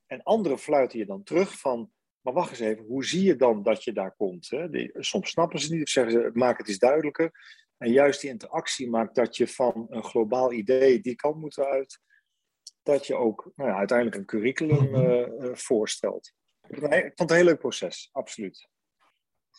En 0.06 0.24
anderen 0.24 0.60
fluiten 0.60 1.00
je 1.00 1.06
dan 1.06 1.24
terug 1.24 1.60
van, 1.60 1.91
maar 2.24 2.34
wacht 2.34 2.50
eens 2.50 2.60
even, 2.60 2.86
hoe 2.86 3.06
zie 3.06 3.24
je 3.24 3.36
dan 3.36 3.64
dat 3.64 3.84
je 3.84 3.94
daar 3.94 4.16
komt? 4.16 4.50
Hè? 4.50 4.70
Die, 4.70 4.92
soms 4.94 5.30
snappen 5.30 5.60
ze 5.60 5.66
het 5.66 5.74
niet 5.76 5.84
of 5.84 5.90
zeggen 5.90 6.14
ze, 6.14 6.30
maak 6.34 6.58
het 6.58 6.68
eens 6.68 6.78
duidelijker. 6.78 7.32
En 7.78 7.92
juist 7.92 8.22
die 8.22 8.30
interactie 8.30 8.90
maakt 8.90 9.16
dat 9.16 9.38
je 9.38 9.48
van 9.48 9.86
een 9.90 10.04
globaal 10.04 10.52
idee, 10.52 11.00
die 11.00 11.16
kant 11.16 11.36
moeten 11.36 11.66
uit, 11.66 12.00
dat 12.84 13.08
je 13.08 13.16
ook 13.16 13.52
nou 13.56 13.70
ja, 13.70 13.76
uiteindelijk 13.76 14.18
een 14.18 14.26
curriculum 14.26 14.96
uh, 14.96 15.56
voorstelt. 15.56 16.34
Ik 16.68 16.78
vond 16.80 16.94
het 16.94 17.30
een 17.30 17.36
heel 17.36 17.46
leuk 17.46 17.60
proces, 17.60 18.10
absoluut. 18.12 18.68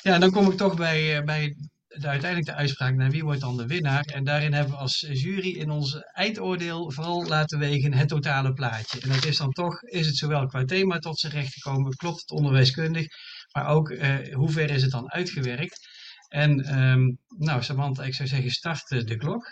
Ja, 0.02 0.18
dan 0.18 0.30
kom 0.30 0.50
ik 0.50 0.56
toch 0.56 0.76
bij, 0.76 1.24
bij 1.24 1.56
de, 2.00 2.08
uiteindelijk 2.08 2.50
de 2.50 2.54
uitspraak 2.54 2.94
naar 2.94 3.10
wie 3.10 3.24
wordt 3.24 3.40
dan 3.40 3.56
de 3.56 3.66
winnaar. 3.66 4.04
En 4.04 4.24
daarin 4.24 4.52
hebben 4.52 4.72
we 4.72 4.78
als 4.78 5.06
jury 5.08 5.56
in 5.56 5.70
ons 5.70 5.94
eindoordeel 6.12 6.90
vooral 6.90 7.26
laten 7.26 7.58
wegen 7.58 7.92
het 7.92 8.08
totale 8.08 8.52
plaatje. 8.52 9.00
En 9.00 9.08
dat 9.08 9.24
is 9.24 9.36
dan 9.36 9.50
toch, 9.50 9.82
is 9.82 10.06
het 10.06 10.16
zowel 10.16 10.46
qua 10.46 10.64
thema 10.64 10.98
tot 10.98 11.18
zijn 11.18 11.32
recht 11.32 11.52
gekomen, 11.52 11.96
klopt 11.96 12.20
het 12.20 12.30
onderwijskundig, 12.30 13.06
maar 13.52 13.66
ook 13.66 13.90
uh, 13.90 14.34
hoe 14.34 14.50
ver 14.50 14.70
is 14.70 14.82
het 14.82 14.90
dan 14.90 15.12
uitgewerkt. 15.12 15.88
En 16.28 16.78
um, 16.80 17.18
nou, 17.38 17.62
Samantha, 17.62 18.02
ik 18.04 18.14
zou 18.14 18.28
zeggen, 18.28 18.50
start 18.50 18.88
de 18.88 19.16
klok. 19.16 19.46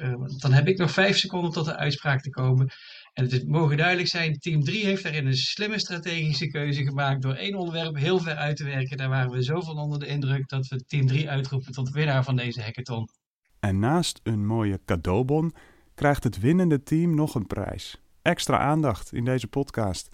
Uh, 0.00 0.14
dan 0.38 0.52
heb 0.52 0.68
ik 0.68 0.78
nog 0.78 0.90
vijf 0.90 1.18
seconden 1.18 1.50
tot 1.52 1.64
de 1.64 1.76
uitspraak 1.76 2.20
te 2.20 2.30
komen. 2.30 2.70
En 3.16 3.30
het 3.30 3.48
mogen 3.48 3.76
duidelijk 3.76 4.08
zijn, 4.08 4.38
team 4.38 4.64
3 4.64 4.84
heeft 4.84 5.02
daarin 5.02 5.26
een 5.26 5.36
slimme 5.36 5.78
strategische 5.78 6.46
keuze 6.46 6.82
gemaakt 6.82 7.22
door 7.22 7.34
één 7.34 7.54
onderwerp 7.54 7.96
heel 7.96 8.18
ver 8.18 8.34
uit 8.34 8.56
te 8.56 8.64
werken. 8.64 8.96
Daar 8.96 9.08
waren 9.08 9.30
we 9.30 9.44
zo 9.44 9.60
van 9.60 9.78
onder 9.78 9.98
de 9.98 10.06
indruk 10.06 10.48
dat 10.48 10.68
we 10.68 10.84
team 10.84 11.06
3 11.06 11.30
uitroepen 11.30 11.72
tot 11.72 11.90
winnaar 11.90 12.24
van 12.24 12.36
deze 12.36 12.62
hackathon. 12.62 13.08
En 13.60 13.78
naast 13.78 14.20
een 14.22 14.46
mooie 14.46 14.80
cadeaubon 14.84 15.54
krijgt 15.94 16.24
het 16.24 16.40
winnende 16.40 16.82
team 16.82 17.14
nog 17.14 17.34
een 17.34 17.46
prijs. 17.46 18.00
Extra 18.22 18.58
aandacht 18.58 19.12
in 19.12 19.24
deze 19.24 19.46
podcast. 19.46 20.08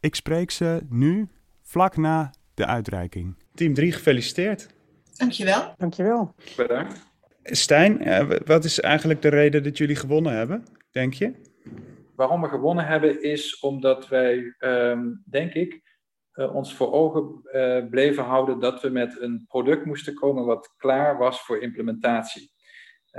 Ik 0.00 0.14
spreek 0.14 0.50
ze 0.50 0.82
nu, 0.88 1.28
vlak 1.62 1.96
na 1.96 2.34
de 2.54 2.66
uitreiking. 2.66 3.36
Team 3.54 3.74
3, 3.74 3.92
gefeliciteerd. 3.92 4.68
Dankjewel. 5.16 5.74
Dankjewel. 5.76 6.34
Bedankt. 6.56 7.06
Stijn, 7.42 8.26
wat 8.44 8.64
is 8.64 8.80
eigenlijk 8.80 9.22
de 9.22 9.28
reden 9.28 9.62
dat 9.62 9.78
jullie 9.78 9.96
gewonnen 9.96 10.36
hebben, 10.36 10.64
denk 10.90 11.14
je? 11.14 11.52
Waarom 12.16 12.40
we 12.40 12.48
gewonnen 12.48 12.86
hebben, 12.86 13.22
is 13.22 13.60
omdat 13.60 14.08
wij, 14.08 14.54
ehm, 14.58 15.12
denk 15.24 15.52
ik, 15.52 15.82
uh, 16.34 16.54
ons 16.54 16.74
voor 16.74 16.92
ogen 16.92 17.40
uh, 17.42 17.88
bleven 17.90 18.24
houden 18.24 18.58
dat 18.58 18.82
we 18.82 18.88
met 18.88 19.20
een 19.20 19.44
product 19.48 19.84
moesten 19.84 20.14
komen 20.14 20.44
wat 20.44 20.74
klaar 20.76 21.18
was 21.18 21.40
voor 21.40 21.62
implementatie. 21.62 22.52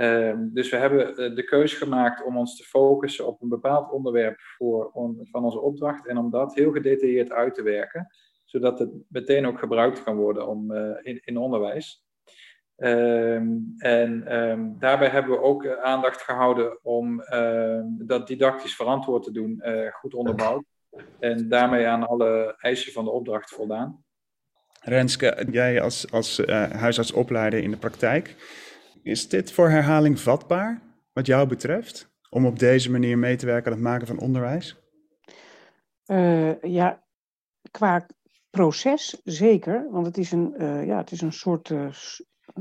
Um, 0.00 0.50
dus 0.52 0.70
we 0.70 0.76
hebben 0.76 1.10
uh, 1.10 1.36
de 1.36 1.44
keuze 1.44 1.76
gemaakt 1.76 2.24
om 2.24 2.36
ons 2.36 2.56
te 2.56 2.64
focussen 2.64 3.26
op 3.26 3.42
een 3.42 3.48
bepaald 3.48 3.90
onderwerp 3.90 4.40
voor 4.40 4.90
van 5.30 5.44
onze 5.44 5.60
opdracht 5.60 6.06
en 6.06 6.18
om 6.18 6.30
dat 6.30 6.54
heel 6.54 6.72
gedetailleerd 6.72 7.32
uit 7.32 7.54
te 7.54 7.62
werken, 7.62 8.06
zodat 8.44 8.78
het 8.78 8.90
meteen 9.08 9.46
ook 9.46 9.58
gebruikt 9.58 10.02
kan 10.02 10.16
worden 10.16 10.48
om, 10.48 10.72
in, 11.02 11.20
in 11.24 11.36
onderwijs. 11.36 12.05
Um, 12.78 13.74
en 13.78 14.36
um, 14.36 14.76
daarbij 14.78 15.08
hebben 15.08 15.30
we 15.30 15.42
ook 15.42 15.64
uh, 15.64 15.72
aandacht 15.82 16.22
gehouden 16.22 16.78
om 16.84 17.20
uh, 17.20 17.80
dat 17.84 18.26
didactisch 18.26 18.76
verantwoord 18.76 19.22
te 19.22 19.32
doen, 19.32 19.62
uh, 19.64 19.92
goed 19.92 20.14
onderbouwd. 20.14 20.64
En 21.18 21.48
daarmee 21.48 21.86
aan 21.86 22.08
alle 22.08 22.54
eisen 22.58 22.92
van 22.92 23.04
de 23.04 23.10
opdracht 23.10 23.50
voldaan. 23.50 24.04
Renske, 24.80 25.46
jij 25.50 25.82
als, 25.82 26.12
als 26.12 26.46
huisartsopleider 26.70 27.62
in 27.62 27.70
de 27.70 27.76
praktijk, 27.76 28.36
is 29.02 29.28
dit 29.28 29.52
voor 29.52 29.68
herhaling 29.68 30.20
vatbaar, 30.20 30.82
wat 31.12 31.26
jou 31.26 31.48
betreft, 31.48 32.10
om 32.30 32.46
op 32.46 32.58
deze 32.58 32.90
manier 32.90 33.18
mee 33.18 33.36
te 33.36 33.46
werken 33.46 33.66
aan 33.66 33.78
het 33.78 33.86
maken 33.86 34.06
van 34.06 34.18
onderwijs? 34.18 34.76
ja, 36.62 37.04
qua 37.70 38.06
proces 38.50 39.20
zeker, 39.24 39.88
want 39.90 40.06
het 40.06 40.18
is 40.18 40.32
een, 40.32 40.54
ja, 40.86 40.96
het 40.96 41.10
is 41.10 41.20
een 41.20 41.32
soort 41.32 41.72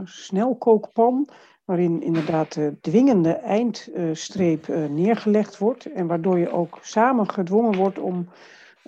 snelkookpan, 0.03 1.29
waarin 1.65 2.01
inderdaad 2.01 2.53
de 2.53 2.77
dwingende 2.81 3.31
eindstreep 3.31 4.67
uh, 4.67 4.86
neergelegd 4.86 5.58
wordt 5.58 5.86
en 5.86 6.08
waardoor 6.08 6.39
je 6.39 6.51
ook 6.51 6.79
samen 6.81 7.29
gedwongen 7.29 7.75
wordt 7.77 7.99
om, 7.99 8.29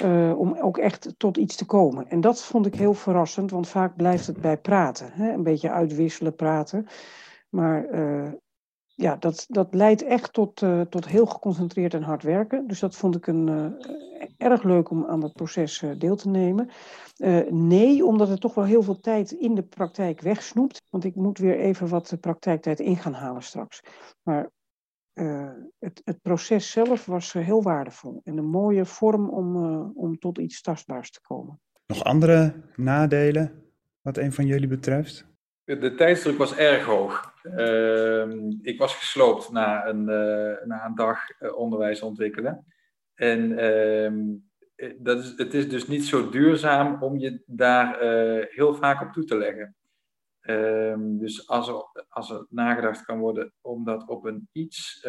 uh, 0.04 0.40
om 0.40 0.58
ook 0.62 0.78
echt 0.78 1.14
tot 1.18 1.38
iets 1.38 1.56
te 1.56 1.66
komen. 1.66 2.10
En 2.10 2.22
dat 2.22 2.44
vond 2.44 2.66
ik 2.66 2.76
heel 2.76 2.94
verrassend, 2.94 3.52
want 3.52 3.68
vaak 3.68 3.96
blijft 3.96 4.28
het 4.28 4.42
bij 4.42 4.58
praten, 4.58 5.10
hè? 5.14 5.32
een 5.32 5.44
beetje 5.44 5.72
uitwisselen 5.72 6.36
praten. 6.36 6.88
Maar 7.50 7.86
uh, 7.92 8.32
ja, 8.98 9.16
dat, 9.16 9.46
dat 9.48 9.74
leidt 9.74 10.04
echt 10.04 10.34
tot, 10.34 10.56
tot 10.90 11.08
heel 11.08 11.26
geconcentreerd 11.26 11.94
en 11.94 12.02
hard 12.02 12.24
werken. 12.24 12.68
Dus 12.68 12.80
dat 12.80 12.96
vond 12.96 13.16
ik 13.16 13.28
een, 13.28 13.76
erg 14.38 14.64
leuk 14.64 14.90
om 14.90 15.06
aan 15.06 15.20
dat 15.20 15.34
proces 15.34 15.84
deel 15.98 16.16
te 16.16 16.30
nemen. 16.30 16.70
Nee, 17.50 18.06
omdat 18.06 18.28
het 18.28 18.42
toch 18.42 18.54
wel 18.54 18.64
heel 18.64 18.82
veel 18.82 19.00
tijd 19.00 19.32
in 19.32 19.56
de 19.56 19.64
praktijk 19.64 20.22
wegsnoept. 20.22 20.82
Want 20.90 21.04
ik 21.04 21.16
moet 21.16 21.38
weer 21.38 21.60
even 21.60 21.88
wat 21.88 22.18
praktijktijd 22.20 22.80
in 22.80 22.98
gaan 22.98 23.14
halen 23.14 23.44
straks. 23.44 23.82
Maar 24.24 24.50
het, 25.80 26.02
het, 26.04 26.22
proces 26.22 26.72
zelf 26.72 27.06
was 27.06 27.34
heel 27.34 27.64
waardevol. 27.64 28.22
En 28.24 28.38
een 28.38 28.50
mooie 28.50 28.86
vorm 28.86 29.30
om, 29.30 29.56
om 29.96 30.20
tot 30.20 30.38
iets 30.38 30.62
tastbaars 30.62 31.12
te 31.12 31.22
komen. 31.22 31.60
Nog 31.88 32.04
andere 32.04 32.64
nadelen 32.76 33.64
wat 34.02 34.18
een 34.18 34.34
van 34.34 34.46
jullie 34.46 34.68
betreft? 34.68 35.26
De 35.76 35.94
tijdsdruk 35.96 36.38
was 36.38 36.58
erg 36.58 36.86
hoog. 36.86 37.34
Ehm, 37.44 38.52
ik 38.62 38.80
was 38.80 38.96
gesloopt 38.96 39.52
na 39.52 39.88
een, 39.88 40.06
na 40.68 40.86
een 40.86 40.96
dag 40.96 41.20
onderwijs 41.56 42.02
ontwikkelen. 42.02 42.66
En 43.14 43.58
ehm, 43.58 44.36
eh, 44.76 44.94
dat 44.98 45.20
is, 45.20 45.34
het 45.38 45.54
is 45.54 45.70
dus 45.70 45.88
niet 45.88 46.06
zo 46.06 46.30
duurzaam 46.30 47.04
om 47.04 47.18
je 47.18 47.44
daar 47.46 48.00
heel 48.50 48.76
vaak 48.76 49.02
op 49.02 49.12
toe 49.12 49.24
te 49.24 49.38
leggen. 49.38 49.76
Um, 50.42 51.18
dus 51.18 51.48
als 51.48 51.68
er, 51.68 52.06
als 52.10 52.30
er 52.30 52.46
nagedacht 52.50 53.06
kan 53.06 53.20
worden 53.20 53.54
om 53.62 53.84
dat 53.84 54.08
op 54.08 54.26
een 54.26 54.50
iets 54.52 55.08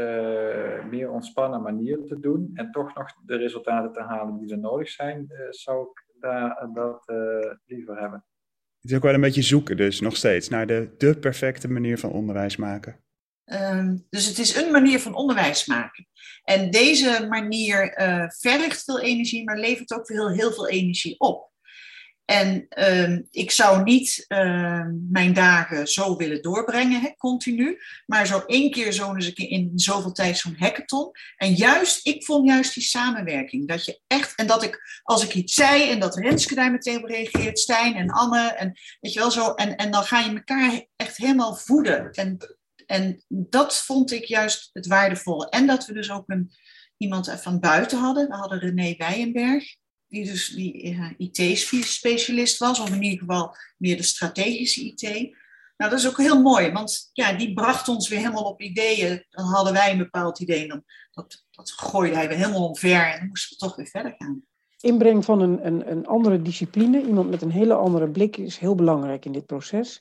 meer 0.90 1.10
ontspannen 1.10 1.62
manier 1.62 2.04
te 2.04 2.20
doen 2.20 2.50
en 2.54 2.70
toch 2.70 2.94
nog 2.94 3.12
de 3.24 3.36
resultaten 3.36 3.92
te 3.92 4.02
halen 4.02 4.38
die 4.38 4.52
er 4.52 4.58
nodig 4.58 4.88
zijn, 4.88 5.26
zou 5.50 5.90
ik 5.90 6.20
daar, 6.20 6.68
dat 6.72 7.12
liever 7.66 8.00
hebben. 8.00 8.24
Het 8.88 8.96
is 8.96 9.02
ook 9.02 9.08
wel 9.12 9.18
een 9.18 9.28
beetje 9.28 9.48
zoeken 9.48 9.76
dus 9.76 10.00
nog 10.00 10.16
steeds 10.16 10.48
naar 10.48 10.66
de, 10.66 10.94
de 10.98 11.18
perfecte 11.18 11.68
manier 11.68 11.98
van 11.98 12.10
onderwijs 12.10 12.56
maken. 12.56 13.04
Um, 13.44 14.06
dus 14.10 14.26
het 14.26 14.38
is 14.38 14.56
een 14.56 14.70
manier 14.70 15.00
van 15.00 15.14
onderwijs 15.14 15.66
maken. 15.66 16.08
En 16.42 16.70
deze 16.70 17.26
manier 17.28 18.00
uh, 18.00 18.24
vergt 18.28 18.84
veel 18.84 19.00
energie, 19.00 19.44
maar 19.44 19.58
levert 19.58 19.92
ook 19.92 20.08
heel, 20.08 20.30
heel 20.30 20.52
veel 20.52 20.68
energie 20.68 21.20
op. 21.20 21.50
En 22.30 22.66
ehm, 22.68 23.22
ik 23.30 23.50
zou 23.50 23.82
niet 23.82 24.24
ehm, 24.26 24.90
mijn 25.10 25.32
dagen 25.32 25.86
zo 25.86 26.16
willen 26.16 26.42
doorbrengen, 26.42 27.00
hè, 27.00 27.14
continu. 27.16 27.78
Maar 28.06 28.26
zo 28.26 28.42
één 28.46 28.70
keer 28.70 28.92
zo 28.92 29.14
eens 29.14 29.26
een 29.26 29.50
in 29.50 29.72
zoveel 29.74 30.12
tijd 30.12 30.38
zo'n 30.38 30.56
hackathon. 30.58 31.10
En 31.36 31.54
juist, 31.54 32.06
ik 32.06 32.24
vond 32.24 32.48
juist 32.48 32.74
die 32.74 32.82
samenwerking. 32.82 33.68
Dat 33.68 33.84
je 33.84 34.00
echt, 34.06 34.34
en 34.34 34.46
dat 34.46 34.62
ik, 34.62 35.00
als 35.02 35.24
ik 35.24 35.34
iets 35.34 35.54
zei 35.54 35.90
en 35.90 36.00
dat 36.00 36.16
Renske 36.16 36.54
daar 36.54 36.70
meteen 36.70 36.96
op 36.96 37.04
reageert, 37.04 37.58
Stijn 37.58 37.94
en 37.94 38.10
Anne. 38.10 38.48
En 38.48 38.78
weet 39.00 39.12
je 39.12 39.18
wel 39.18 39.30
zo. 39.30 39.54
En, 39.54 39.76
en 39.76 39.90
dan 39.90 40.02
ga 40.02 40.20
je 40.20 40.30
elkaar 40.30 40.86
echt 40.96 41.16
helemaal 41.16 41.54
voeden. 41.54 42.10
En, 42.10 42.56
en 42.86 43.24
dat 43.28 43.76
vond 43.76 44.12
ik 44.12 44.24
juist 44.24 44.70
het 44.72 44.86
waardevolle. 44.86 45.48
En 45.48 45.66
dat 45.66 45.86
we 45.86 45.92
dus 45.92 46.10
ook 46.10 46.28
een, 46.28 46.50
iemand 46.96 47.34
van 47.40 47.60
buiten 47.60 47.98
hadden. 47.98 48.28
We 48.28 48.34
hadden 48.34 48.58
René 48.58 48.94
Weijenberg 48.96 49.76
die 50.08 50.24
dus 50.24 50.48
die 50.48 50.84
uh, 50.84 51.10
IT-specialist 51.16 52.58
was, 52.58 52.80
of 52.80 52.90
in 52.90 53.02
ieder 53.02 53.18
geval 53.18 53.54
meer 53.76 53.96
de 53.96 54.02
strategische 54.02 54.84
IT. 54.84 55.02
Nou, 55.76 55.90
dat 55.90 55.98
is 55.98 56.08
ook 56.08 56.16
heel 56.16 56.42
mooi, 56.42 56.72
want 56.72 57.10
ja, 57.12 57.32
die 57.32 57.54
bracht 57.54 57.88
ons 57.88 58.08
weer 58.08 58.18
helemaal 58.18 58.44
op 58.44 58.60
ideeën. 58.60 59.24
Dan 59.30 59.44
hadden 59.44 59.72
wij 59.72 59.90
een 59.90 59.98
bepaald 59.98 60.40
idee, 60.40 60.68
dan, 60.68 60.82
dat, 61.10 61.44
dat 61.50 61.70
gooide 61.70 62.16
hij 62.16 62.28
weer 62.28 62.36
helemaal 62.36 62.68
omver 62.68 63.12
en 63.12 63.18
dan 63.18 63.28
moesten 63.28 63.56
we 63.58 63.64
toch 63.66 63.76
weer 63.76 63.86
verder 63.86 64.14
gaan. 64.18 64.42
Inbreng 64.80 65.24
van 65.24 65.40
een, 65.40 65.66
een, 65.66 65.90
een 65.90 66.06
andere 66.06 66.42
discipline, 66.42 67.02
iemand 67.02 67.30
met 67.30 67.42
een 67.42 67.50
hele 67.50 67.74
andere 67.74 68.08
blik, 68.08 68.36
is 68.36 68.58
heel 68.58 68.74
belangrijk 68.74 69.24
in 69.24 69.32
dit 69.32 69.46
proces. 69.46 70.00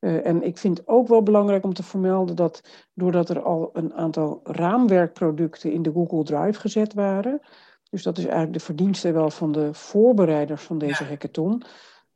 Uh, 0.00 0.26
en 0.26 0.42
ik 0.42 0.58
vind 0.58 0.88
ook 0.88 1.08
wel 1.08 1.22
belangrijk 1.22 1.64
om 1.64 1.74
te 1.74 1.82
vermelden 1.82 2.36
dat 2.36 2.60
doordat 2.94 3.30
er 3.30 3.42
al 3.42 3.70
een 3.72 3.94
aantal 3.94 4.40
raamwerkproducten 4.44 5.72
in 5.72 5.82
de 5.82 5.92
Google 5.92 6.22
Drive 6.22 6.60
gezet 6.60 6.94
waren, 6.94 7.40
dus 7.90 8.02
dat 8.02 8.18
is 8.18 8.24
eigenlijk 8.24 8.52
de 8.52 8.64
verdienste 8.64 9.12
wel 9.12 9.30
van 9.30 9.52
de 9.52 9.74
voorbereiders 9.74 10.62
van 10.62 10.78
deze 10.78 11.04
hackathon. 11.04 11.62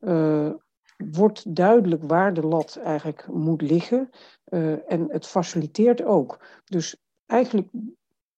Uh, 0.01 0.51
wordt 0.97 1.55
duidelijk 1.55 2.03
waar 2.03 2.35
de 2.35 2.47
lat 2.47 2.81
eigenlijk 2.85 3.27
moet 3.27 3.63
liggen. 3.63 4.11
Uh, 4.49 4.93
en 4.93 5.07
het 5.09 5.27
faciliteert 5.27 6.05
ook. 6.05 6.45
Dus 6.65 6.97
eigenlijk 7.27 7.69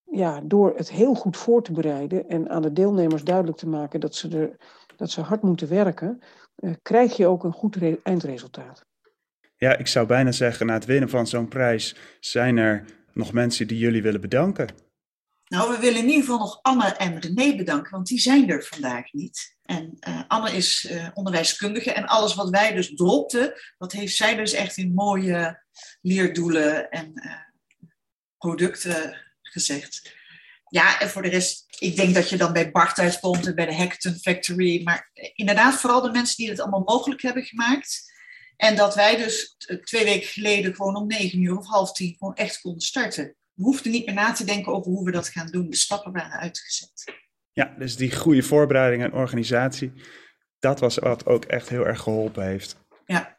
ja, 0.05 0.41
door 0.45 0.77
het 0.77 0.91
heel 0.91 1.15
goed 1.15 1.37
voor 1.37 1.63
te 1.63 1.73
bereiden 1.73 2.29
en 2.29 2.49
aan 2.49 2.63
de 2.63 2.73
deelnemers 2.73 3.25
duidelijk 3.25 3.59
te 3.59 3.69
maken 3.69 4.01
dat 4.01 4.15
ze, 4.15 4.29
er, 4.39 4.57
dat 4.97 5.11
ze 5.11 5.21
hard 5.21 5.43
moeten 5.43 5.69
werken, 5.69 6.19
uh, 6.57 6.75
krijg 6.83 7.17
je 7.17 7.27
ook 7.27 7.45
een 7.45 7.53
goed 7.53 7.79
eindresultaat. 8.03 8.87
Ja, 9.57 9.77
ik 9.77 9.87
zou 9.87 10.07
bijna 10.07 10.33
zeggen, 10.33 10.67
na 10.67 10.73
het 10.73 10.85
winnen 10.85 11.09
van 11.09 11.27
zo'n 11.27 11.49
prijs 11.49 11.97
zijn 12.21 12.57
er 12.57 12.85
nog 13.13 13.33
mensen 13.33 13.67
die 13.67 13.79
jullie 13.79 14.03
willen 14.03 14.21
bedanken. 14.21 14.69
Nou, 15.51 15.71
we 15.71 15.79
willen 15.79 15.99
in 15.99 16.09
ieder 16.09 16.21
geval 16.21 16.39
nog 16.39 16.59
Anne 16.63 16.85
en 16.85 17.21
René 17.21 17.57
bedanken, 17.57 17.91
want 17.91 18.07
die 18.07 18.21
zijn 18.21 18.51
er 18.51 18.65
vandaag 18.65 19.13
niet. 19.13 19.57
En 19.63 19.97
uh, 20.09 20.23
Anne 20.29 20.53
is 20.53 20.85
uh, 20.91 21.09
onderwijskundige 21.15 21.93
en 21.93 22.07
alles 22.07 22.35
wat 22.35 22.51
wij 22.51 22.73
dus 22.73 22.95
dropten, 22.95 23.53
dat 23.79 23.93
heeft 23.93 24.17
zij 24.17 24.37
dus 24.37 24.53
echt 24.53 24.77
in 24.77 24.95
mooie 24.95 25.63
leerdoelen 26.01 26.91
en 26.91 27.13
uh, 27.15 27.33
producten 28.39 29.17
gezegd. 29.43 30.15
Ja, 30.69 31.01
en 31.01 31.11
voor 31.11 31.23
de 31.23 31.29
rest, 31.29 31.65
ik 31.79 31.97
denk 31.97 32.15
dat 32.15 32.29
je 32.29 32.37
dan 32.37 32.53
bij 32.53 32.71
Bart 32.71 32.99
uitkomt 32.99 33.47
en 33.47 33.55
bij 33.55 33.67
de 33.67 33.75
Hackathon 33.75 34.15
Factory. 34.15 34.83
Maar 34.83 35.11
inderdaad, 35.35 35.75
vooral 35.75 36.01
de 36.01 36.11
mensen 36.11 36.37
die 36.37 36.51
het 36.51 36.61
allemaal 36.61 36.83
mogelijk 36.85 37.23
hebben 37.23 37.45
gemaakt. 37.45 38.13
En 38.57 38.77
dat 38.77 38.95
wij 38.95 39.17
dus 39.17 39.57
twee 39.85 40.05
weken 40.05 40.29
geleden 40.29 40.75
gewoon 40.75 40.97
om 40.97 41.07
negen 41.07 41.43
uur 41.43 41.59
of 41.59 41.67
half 41.67 41.93
tien 41.93 42.17
gewoon 42.19 42.35
echt 42.35 42.61
konden 42.61 42.81
starten 42.81 43.39
we 43.61 43.67
hoefden 43.67 43.93
niet 43.93 44.07
meer 44.07 44.15
na 44.15 44.33
te 44.33 44.45
denken 44.45 44.73
over 44.73 44.91
hoe 44.91 45.05
we 45.05 45.11
dat 45.11 45.29
gaan 45.29 45.47
doen. 45.47 45.71
De 45.71 45.77
stappen 45.77 46.13
waren 46.13 46.39
uitgezet. 46.39 47.05
Ja, 47.53 47.75
dus 47.79 47.97
die 47.97 48.17
goede 48.17 48.43
voorbereiding 48.43 49.03
en 49.03 49.13
organisatie, 49.13 49.93
dat 50.59 50.81
was 50.81 50.97
wat 50.99 51.27
ook 51.27 51.45
echt 51.45 51.69
heel 51.69 51.87
erg 51.87 52.01
geholpen 52.01 52.47
heeft. 52.47 52.77
Ja. 53.07 53.39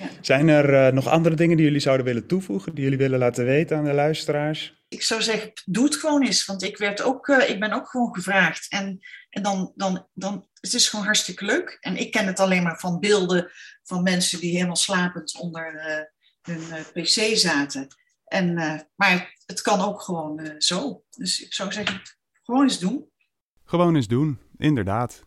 ja. 0.00 0.08
Zijn 0.20 0.48
er 0.48 0.86
uh, 0.86 0.92
nog 0.92 1.06
andere 1.06 1.34
dingen 1.34 1.56
die 1.56 1.66
jullie 1.66 1.80
zouden 1.80 2.06
willen 2.06 2.26
toevoegen, 2.26 2.74
die 2.74 2.84
jullie 2.84 2.98
willen 2.98 3.18
laten 3.18 3.44
weten 3.44 3.76
aan 3.76 3.84
de 3.84 3.92
luisteraars? 3.92 4.84
Ik 4.88 5.02
zou 5.02 5.22
zeggen, 5.22 5.52
doe 5.64 5.84
het 5.84 5.96
gewoon 5.96 6.24
eens, 6.24 6.44
want 6.44 6.62
ik, 6.62 6.76
werd 6.76 7.02
ook, 7.02 7.28
uh, 7.28 7.50
ik 7.50 7.60
ben 7.60 7.72
ook 7.72 7.88
gewoon 7.88 8.14
gevraagd. 8.14 8.66
En, 8.68 8.98
en 9.30 9.42
dan, 9.42 9.72
dan, 9.74 10.08
dan, 10.14 10.48
het 10.60 10.74
is 10.74 10.88
gewoon 10.88 11.04
hartstikke 11.04 11.44
leuk. 11.44 11.76
En 11.80 11.96
ik 11.96 12.10
ken 12.10 12.26
het 12.26 12.40
alleen 12.40 12.62
maar 12.62 12.78
van 12.78 13.00
beelden 13.00 13.50
van 13.82 14.02
mensen 14.02 14.40
die 14.40 14.54
helemaal 14.54 14.76
slapend 14.76 15.38
onder 15.38 15.74
uh, 15.74 16.54
hun 16.54 16.84
pc 16.92 17.36
zaten. 17.36 17.88
En, 18.26 18.58
uh, 18.58 18.74
maar 18.94 19.34
het 19.46 19.62
kan 19.62 19.80
ook 19.80 20.02
gewoon 20.02 20.40
uh, 20.40 20.54
zo. 20.58 21.02
Dus 21.10 21.44
ik 21.44 21.54
zou 21.54 21.72
zeggen, 21.72 22.00
gewoon 22.42 22.62
eens 22.62 22.78
doen. 22.78 23.10
Gewoon 23.64 23.94
eens 23.94 24.08
doen, 24.08 24.38
inderdaad. 24.56 25.24